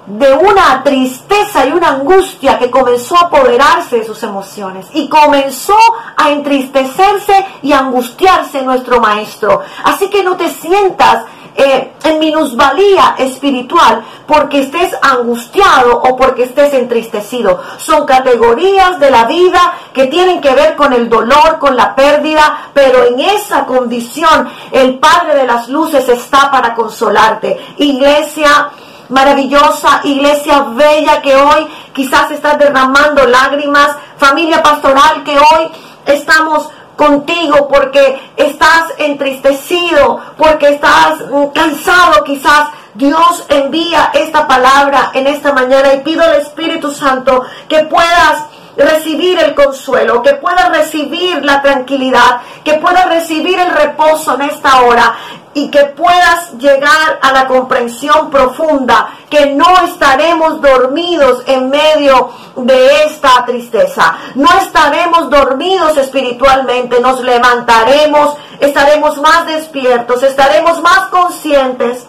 de 0.07 0.33
una 0.33 0.83
tristeza 0.83 1.67
y 1.67 1.71
una 1.71 1.89
angustia 1.89 2.57
que 2.57 2.71
comenzó 2.71 3.15
a 3.15 3.27
apoderarse 3.27 3.99
de 3.99 4.05
sus 4.05 4.21
emociones 4.23 4.87
y 4.93 5.07
comenzó 5.07 5.77
a 6.17 6.31
entristecerse 6.31 7.45
y 7.61 7.73
angustiarse 7.73 8.63
nuestro 8.63 8.99
maestro. 8.99 9.61
Así 9.83 10.09
que 10.09 10.23
no 10.23 10.35
te 10.35 10.49
sientas 10.49 11.25
eh, 11.55 11.93
en 12.03 12.19
minusvalía 12.19 13.15
espiritual 13.17 14.03
porque 14.25 14.61
estés 14.61 14.95
angustiado 15.01 16.01
o 16.01 16.15
porque 16.15 16.43
estés 16.43 16.73
entristecido. 16.73 17.61
Son 17.77 18.05
categorías 18.05 18.99
de 18.99 19.11
la 19.11 19.25
vida 19.25 19.73
que 19.93 20.07
tienen 20.07 20.41
que 20.41 20.53
ver 20.53 20.75
con 20.75 20.93
el 20.93 21.09
dolor, 21.09 21.59
con 21.59 21.75
la 21.75 21.95
pérdida, 21.95 22.69
pero 22.73 23.03
en 23.05 23.19
esa 23.19 23.65
condición 23.65 24.49
el 24.71 24.99
Padre 24.99 25.35
de 25.35 25.47
las 25.47 25.69
Luces 25.69 26.07
está 26.09 26.49
para 26.49 26.73
consolarte. 26.73 27.59
Iglesia 27.77 28.71
maravillosa, 29.09 30.01
iglesia 30.03 30.61
bella 30.61 31.21
que 31.21 31.35
hoy 31.35 31.67
quizás 31.93 32.31
estás 32.31 32.57
derramando 32.57 33.25
lágrimas, 33.27 33.95
familia 34.17 34.63
pastoral 34.63 35.23
que 35.23 35.37
hoy 35.37 35.71
estamos 36.05 36.69
contigo 36.95 37.67
porque 37.67 38.19
estás 38.35 38.85
entristecido, 38.97 40.21
porque 40.37 40.69
estás 40.69 41.19
mm, 41.29 41.47
cansado 41.47 42.23
quizás. 42.23 42.69
Dios 42.95 43.45
envía 43.49 44.11
esta 44.13 44.47
palabra 44.47 45.09
en 45.15 45.25
esta 45.25 45.51
mañana 45.51 45.95
y 45.95 46.01
pido 46.01 46.23
al 46.23 46.35
Espíritu 46.35 46.91
Santo 46.91 47.43
que 47.67 47.79
puedas 47.85 48.43
recibir 48.77 49.39
el 49.39 49.55
consuelo, 49.55 50.21
que 50.21 50.33
pueda 50.33 50.69
recibir 50.69 51.43
la 51.43 51.61
tranquilidad, 51.61 52.41
que 52.63 52.75
pueda 52.75 53.05
recibir 53.05 53.57
el 53.57 53.71
reposo 53.71 54.35
en 54.35 54.43
esta 54.43 54.81
hora 54.81 55.15
y 55.53 55.69
que 55.69 55.85
puedas 55.85 56.53
llegar 56.57 57.19
a 57.21 57.31
la 57.31 57.47
comprensión 57.47 58.29
profunda 58.29 59.09
que 59.29 59.47
no 59.47 59.65
estaremos 59.85 60.61
dormidos 60.61 61.43
en 61.47 61.69
medio 61.69 62.31
de 62.55 63.03
esta 63.05 63.45
tristeza. 63.45 64.15
No 64.35 64.49
estaremos 64.61 65.29
dormidos 65.29 65.97
espiritualmente, 65.97 66.99
nos 66.99 67.21
levantaremos, 67.21 68.35
estaremos 68.59 69.17
más 69.17 69.45
despiertos, 69.47 70.23
estaremos 70.23 70.81
más 70.81 71.09
conscientes 71.09 72.07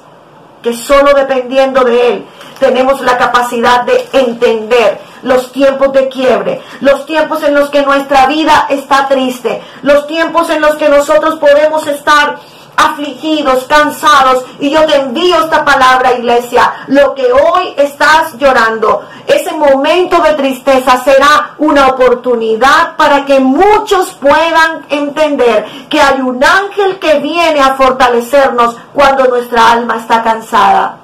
que 0.62 0.72
solo 0.72 1.12
dependiendo 1.12 1.84
de 1.84 2.08
Él 2.08 2.26
tenemos 2.58 3.00
la 3.02 3.18
capacidad 3.18 3.82
de 3.82 4.08
entender 4.12 4.98
los 5.22 5.52
tiempos 5.52 5.92
de 5.92 6.08
quiebre, 6.08 6.62
los 6.80 7.06
tiempos 7.06 7.42
en 7.42 7.54
los 7.54 7.70
que 7.70 7.82
nuestra 7.82 8.26
vida 8.26 8.66
está 8.68 9.08
triste, 9.08 9.62
los 9.82 10.06
tiempos 10.06 10.50
en 10.50 10.60
los 10.60 10.76
que 10.76 10.88
nosotros 10.88 11.38
podemos 11.38 11.86
estar 11.86 12.38
afligidos, 12.76 13.64
cansados, 13.64 14.44
y 14.58 14.70
yo 14.70 14.84
te 14.86 14.96
envío 14.96 15.44
esta 15.44 15.64
palabra, 15.64 16.14
iglesia, 16.14 16.72
lo 16.88 17.14
que 17.14 17.32
hoy 17.32 17.74
estás 17.76 18.36
llorando, 18.38 19.04
ese 19.26 19.52
momento 19.52 20.20
de 20.20 20.34
tristeza 20.34 21.02
será 21.02 21.54
una 21.58 21.88
oportunidad 21.88 22.96
para 22.96 23.24
que 23.24 23.40
muchos 23.40 24.12
puedan 24.14 24.84
entender 24.88 25.64
que 25.88 26.00
hay 26.00 26.20
un 26.20 26.42
ángel 26.42 26.98
que 26.98 27.20
viene 27.20 27.60
a 27.60 27.74
fortalecernos 27.74 28.76
cuando 28.92 29.26
nuestra 29.26 29.72
alma 29.72 29.96
está 29.96 30.22
cansada, 30.22 30.96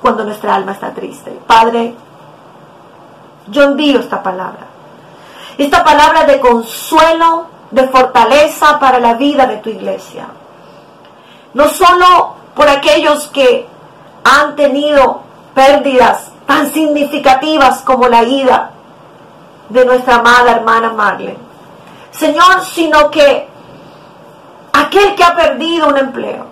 cuando 0.00 0.24
nuestra 0.24 0.54
alma 0.54 0.72
está 0.72 0.92
triste. 0.92 1.38
Padre, 1.46 1.94
yo 3.48 3.62
envío 3.62 4.00
esta 4.00 4.22
palabra, 4.22 4.66
esta 5.58 5.84
palabra 5.84 6.24
de 6.24 6.40
consuelo, 6.40 7.46
de 7.70 7.88
fortaleza 7.88 8.78
para 8.78 9.00
la 9.00 9.14
vida 9.14 9.46
de 9.46 9.56
tu 9.58 9.70
iglesia 9.70 10.26
no 11.56 11.70
solo 11.70 12.34
por 12.54 12.68
aquellos 12.68 13.28
que 13.28 13.66
han 14.24 14.54
tenido 14.56 15.22
pérdidas 15.54 16.30
tan 16.46 16.70
significativas 16.70 17.80
como 17.80 18.08
la 18.08 18.24
ida 18.24 18.72
de 19.70 19.86
nuestra 19.86 20.16
amada 20.16 20.52
hermana 20.52 20.92
Marlene, 20.92 21.38
Señor, 22.10 22.60
sino 22.70 23.10
que 23.10 23.48
aquel 24.70 25.14
que 25.14 25.24
ha 25.24 25.34
perdido 25.34 25.88
un 25.88 25.96
empleo, 25.96 26.44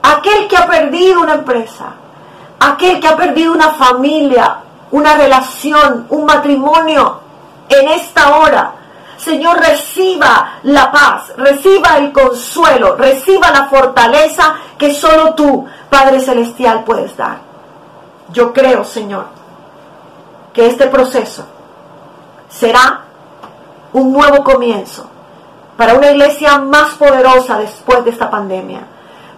aquel 0.00 0.46
que 0.46 0.56
ha 0.56 0.66
perdido 0.68 1.22
una 1.22 1.34
empresa, 1.34 1.86
aquel 2.60 3.00
que 3.00 3.08
ha 3.08 3.16
perdido 3.16 3.52
una 3.52 3.70
familia, 3.70 4.58
una 4.92 5.16
relación, 5.16 6.06
un 6.08 6.24
matrimonio, 6.24 7.18
en 7.68 7.88
esta 7.88 8.36
hora 8.36 8.75
Señor, 9.16 9.58
reciba 9.58 10.60
la 10.64 10.90
paz, 10.90 11.32
reciba 11.36 11.96
el 11.98 12.12
consuelo, 12.12 12.96
reciba 12.96 13.50
la 13.50 13.66
fortaleza 13.66 14.56
que 14.78 14.94
solo 14.94 15.34
tú, 15.34 15.66
Padre 15.88 16.20
Celestial, 16.20 16.84
puedes 16.84 17.16
dar. 17.16 17.38
Yo 18.32 18.52
creo, 18.52 18.84
Señor, 18.84 19.26
que 20.52 20.66
este 20.66 20.86
proceso 20.86 21.46
será 22.48 23.04
un 23.92 24.12
nuevo 24.12 24.44
comienzo 24.44 25.08
para 25.76 25.94
una 25.94 26.10
iglesia 26.10 26.58
más 26.58 26.94
poderosa 26.94 27.58
después 27.58 28.04
de 28.04 28.10
esta 28.10 28.30
pandemia, 28.30 28.80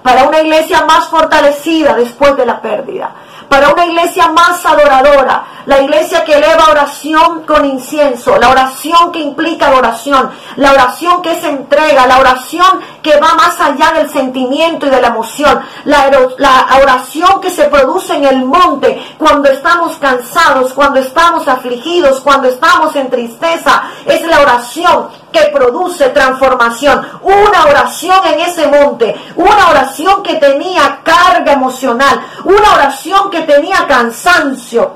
para 0.03 0.24
una 0.24 0.41
iglesia 0.41 0.85
más 0.85 1.09
fortalecida 1.09 1.95
después 1.95 2.37
de 2.37 2.47
la 2.47 2.61
pérdida, 2.61 3.12
para 3.49 3.70
una 3.70 3.86
iglesia 3.86 4.28
más 4.28 4.64
adoradora, 4.64 5.44
la 5.66 5.80
iglesia 5.80 6.24
que 6.24 6.36
eleva 6.36 6.70
oración 6.70 7.44
con 7.44 7.64
incienso, 7.64 8.38
la 8.38 8.51
oración 8.51 9.12
que 9.12 9.20
implica 9.20 9.68
adoración, 9.68 10.30
la 10.57 10.72
oración 10.72 11.22
que 11.22 11.32
es 11.32 11.44
entrega, 11.44 12.07
la 12.07 12.18
oración 12.18 12.80
que 13.03 13.18
va 13.18 13.34
más 13.34 13.61
allá 13.61 13.92
del 13.92 14.11
sentimiento 14.11 14.86
y 14.86 14.90
de 14.90 15.01
la 15.01 15.09
emoción, 15.09 15.61
la 15.84 16.66
oración 16.82 17.40
que 17.40 17.51
se 17.51 17.64
produce 17.64 18.14
en 18.14 18.24
el 18.24 18.44
monte 18.44 19.03
cuando 19.18 19.51
estamos 19.51 19.96
cansados, 19.99 20.72
cuando 20.72 21.01
estamos 21.01 21.49
afligidos, 21.49 22.20
cuando 22.20 22.49
estamos 22.49 22.94
en 22.96 23.11
tristeza, 23.11 23.82
es 24.07 24.22
la 24.22 24.40
oración 24.40 25.09
que 25.33 25.51
produce 25.53 26.09
transformación. 26.11 27.07
Una 27.22 27.64
oración 27.64 28.26
en 28.26 28.41
ese 28.41 28.66
monte, 28.66 29.14
una 29.37 29.68
oración 29.70 30.22
que 30.22 30.37
tenía 30.37 31.01
carga 31.03 31.53
emocional, 31.53 32.20
una 32.45 32.72
oración 32.74 33.31
que 33.31 33.43
tenía 33.43 33.87
cansancio, 33.87 34.93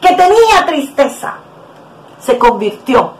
que 0.00 0.14
tenía 0.14 0.66
tristeza, 0.66 1.34
se 2.20 2.38
convirtió. 2.38 3.14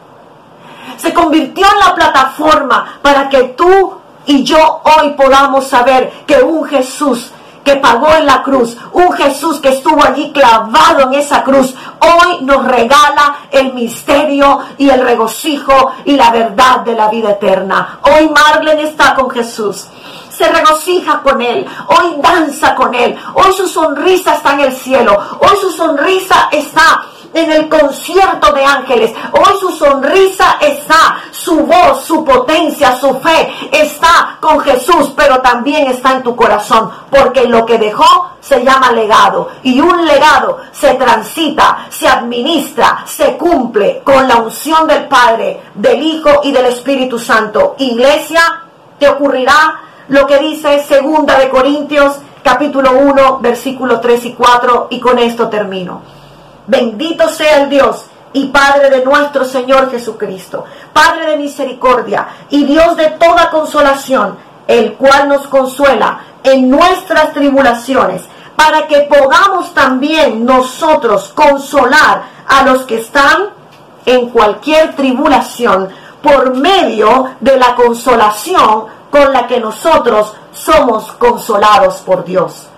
Se 0.96 1.14
convirtió 1.14 1.66
en 1.72 1.78
la 1.78 1.94
plataforma 1.94 2.98
para 3.02 3.28
que 3.28 3.44
tú 3.56 3.98
y 4.26 4.44
yo 4.44 4.82
hoy 4.84 5.10
podamos 5.10 5.66
saber 5.66 6.10
que 6.26 6.42
un 6.42 6.64
Jesús 6.64 7.32
que 7.64 7.76
pagó 7.76 8.12
en 8.14 8.26
la 8.26 8.42
cruz, 8.42 8.76
un 8.92 9.12
Jesús 9.12 9.60
que 9.60 9.70
estuvo 9.70 10.02
allí 10.02 10.32
clavado 10.32 11.02
en 11.02 11.14
esa 11.14 11.42
cruz, 11.42 11.74
hoy 12.00 12.42
nos 12.42 12.64
regala 12.64 13.36
el 13.50 13.72
misterio 13.72 14.60
y 14.78 14.88
el 14.90 15.00
regocijo 15.02 15.92
y 16.04 16.16
la 16.16 16.30
verdad 16.30 16.80
de 16.80 16.94
la 16.94 17.08
vida 17.08 17.30
eterna. 17.30 18.00
Hoy 18.02 18.28
Marlene 18.30 18.82
está 18.82 19.14
con 19.14 19.30
Jesús 19.30 19.86
se 20.32 20.48
regocija 20.48 21.20
con 21.22 21.42
Él, 21.42 21.66
hoy 21.88 22.16
danza 22.22 22.74
con 22.74 22.94
Él, 22.94 23.14
hoy 23.34 23.52
su 23.52 23.68
sonrisa 23.68 24.34
está 24.34 24.54
en 24.54 24.60
el 24.60 24.72
cielo, 24.72 25.16
hoy 25.38 25.56
su 25.60 25.70
sonrisa 25.70 26.48
está 26.50 27.04
en 27.34 27.52
el 27.52 27.68
concierto 27.68 28.52
de 28.52 28.64
ángeles. 28.64 29.12
Hoy 29.32 29.58
su 29.60 29.70
sonrisa 29.72 30.58
está, 30.60 31.22
su 31.30 31.60
voz, 31.60 32.04
su 32.04 32.24
potencia, 32.24 32.96
su 32.96 33.14
fe 33.20 33.52
está 33.72 34.36
con 34.40 34.60
Jesús, 34.60 35.12
pero 35.16 35.40
también 35.40 35.88
está 35.88 36.12
en 36.12 36.22
tu 36.22 36.36
corazón, 36.36 36.90
porque 37.10 37.44
lo 37.44 37.64
que 37.64 37.78
dejó 37.78 38.30
se 38.40 38.64
llama 38.64 38.92
legado 38.92 39.48
y 39.62 39.80
un 39.80 40.04
legado 40.04 40.58
se 40.72 40.94
transita, 40.94 41.86
se 41.90 42.08
administra, 42.08 43.04
se 43.06 43.36
cumple 43.36 44.02
con 44.04 44.26
la 44.26 44.36
unción 44.36 44.86
del 44.86 45.06
Padre, 45.06 45.62
del 45.74 46.02
Hijo 46.02 46.40
y 46.42 46.52
del 46.52 46.66
Espíritu 46.66 47.18
Santo. 47.18 47.76
Iglesia, 47.78 48.40
te 48.98 49.08
ocurrirá 49.08 49.80
lo 50.08 50.26
que 50.26 50.38
dice 50.38 50.82
segunda 50.84 51.38
de 51.38 51.48
Corintios 51.48 52.16
capítulo 52.42 52.92
1 52.92 53.38
versículo 53.40 54.00
3 54.00 54.24
y 54.26 54.32
4 54.34 54.88
y 54.90 55.00
con 55.00 55.18
esto 55.18 55.48
termino. 55.48 56.21
Bendito 56.72 57.28
sea 57.28 57.64
el 57.64 57.68
Dios 57.68 58.06
y 58.32 58.46
Padre 58.46 58.88
de 58.88 59.04
nuestro 59.04 59.44
Señor 59.44 59.90
Jesucristo, 59.90 60.64
Padre 60.94 61.32
de 61.32 61.36
misericordia 61.36 62.26
y 62.48 62.64
Dios 62.64 62.96
de 62.96 63.10
toda 63.10 63.50
consolación, 63.50 64.38
el 64.66 64.94
cual 64.94 65.28
nos 65.28 65.46
consuela 65.48 66.20
en 66.42 66.70
nuestras 66.70 67.34
tribulaciones, 67.34 68.22
para 68.56 68.86
que 68.86 69.02
podamos 69.02 69.74
también 69.74 70.46
nosotros 70.46 71.30
consolar 71.34 72.22
a 72.48 72.62
los 72.62 72.84
que 72.84 73.00
están 73.00 73.50
en 74.06 74.30
cualquier 74.30 74.96
tribulación 74.96 75.90
por 76.22 76.56
medio 76.56 77.32
de 77.40 77.58
la 77.58 77.74
consolación 77.74 78.86
con 79.10 79.30
la 79.30 79.46
que 79.46 79.60
nosotros 79.60 80.32
somos 80.54 81.12
consolados 81.12 81.96
por 81.96 82.24
Dios. 82.24 82.68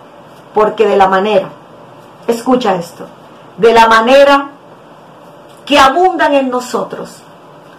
Porque 0.53 0.85
de 0.85 0.97
la 0.97 1.07
manera, 1.07 1.49
escucha 2.27 2.75
esto, 2.75 3.07
de 3.57 3.73
la 3.73 3.87
manera 3.87 4.51
que 5.65 5.79
abundan 5.79 6.35
en 6.35 6.51
nosotros 6.51 7.23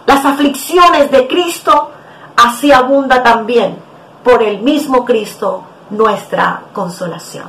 las 0.06 0.24
aflicciones 0.24 1.10
de 1.10 1.26
Cristo, 1.26 1.90
así 2.36 2.72
abunda 2.72 3.22
también 3.22 3.76
por 4.22 4.42
el 4.42 4.60
mismo 4.60 5.04
Cristo 5.04 5.64
nuestra 5.90 6.62
consolación. 6.72 7.48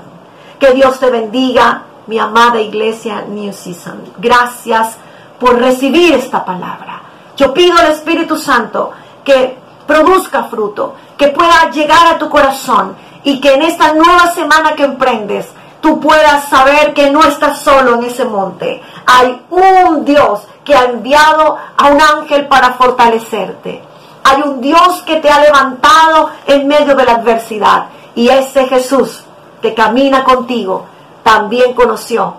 Que 0.60 0.74
Dios 0.74 1.00
te 1.00 1.10
bendiga, 1.12 1.84
mi 2.08 2.18
amada 2.18 2.60
iglesia 2.60 3.22
New 3.28 3.54
Season. 3.54 4.02
Gracias 4.18 4.98
por 5.40 5.60
recibir 5.60 6.16
esta 6.16 6.44
palabra. 6.44 7.02
Yo 7.36 7.54
pido 7.54 7.78
al 7.78 7.92
Espíritu 7.92 8.38
Santo 8.38 8.92
que 9.24 9.58
produzca 9.86 10.46
fruto, 10.46 10.96
que 11.16 11.28
pueda 11.28 11.70
llegar 11.70 12.08
a 12.08 12.18
tu 12.18 12.30
corazón 12.30 12.96
y 13.24 13.40
que 13.40 13.54
en 13.54 13.62
esta 13.62 13.94
nueva 13.94 14.34
semana 14.34 14.74
que 14.76 14.84
emprendes 14.84 15.48
tú 15.82 16.00
puedas 16.00 16.50
saber 16.50 16.94
que 16.94 17.10
no 17.10 17.24
estás 17.24 17.62
solo 17.62 17.96
en 17.96 18.04
ese 18.04 18.26
monte. 18.26 18.82
Hay 19.06 19.42
un 19.50 20.06
Dios 20.06 20.42
que 20.64 20.76
ha 20.76 20.86
enviado 20.86 21.58
a 21.78 21.88
un 21.88 22.02
ángel 22.02 22.48
para 22.48 22.74
fortalecerte. 22.74 23.82
Hay 24.24 24.42
un 24.42 24.60
Dios 24.60 25.04
que 25.06 25.18
te 25.18 25.30
ha 25.30 25.40
levantado 25.40 26.32
en 26.46 26.68
medio 26.68 26.96
de 26.96 27.06
la 27.06 27.14
adversidad. 27.14 27.86
Y 28.16 28.30
ese 28.30 28.66
Jesús 28.66 29.24
que 29.62 29.74
camina 29.74 30.24
contigo 30.24 30.86
también 31.24 31.74
conoció 31.74 32.34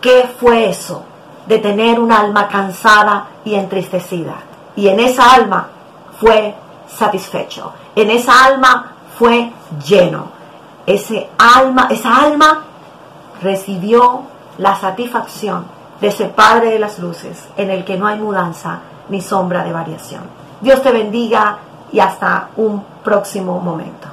qué 0.00 0.28
fue 0.40 0.68
eso 0.68 1.04
de 1.46 1.58
tener 1.58 1.98
un 1.98 2.12
alma 2.12 2.48
cansada 2.48 3.28
y 3.44 3.54
entristecida. 3.54 4.34
Y 4.76 4.88
en 4.88 5.00
esa 5.00 5.32
alma 5.32 5.68
fue 6.20 6.54
satisfecho. 6.86 7.72
En 7.94 8.10
esa 8.10 8.44
alma 8.44 8.92
fue 9.18 9.50
lleno. 9.86 10.26
Ese 10.86 11.28
alma, 11.38 11.88
esa 11.90 12.16
alma 12.16 12.64
recibió 13.42 14.22
la 14.58 14.76
satisfacción 14.76 15.66
de 16.00 16.08
ese 16.08 16.26
Padre 16.26 16.70
de 16.70 16.78
las 16.78 16.98
Luces 16.98 17.48
en 17.56 17.70
el 17.70 17.84
que 17.84 17.96
no 17.96 18.06
hay 18.06 18.18
mudanza 18.18 18.80
ni 19.08 19.20
sombra 19.20 19.64
de 19.64 19.72
variación. 19.72 20.22
Dios 20.60 20.82
te 20.82 20.92
bendiga 20.92 21.58
y 21.92 22.00
hasta 22.00 22.50
un 22.56 22.84
próximo 23.02 23.60
momento. 23.60 24.08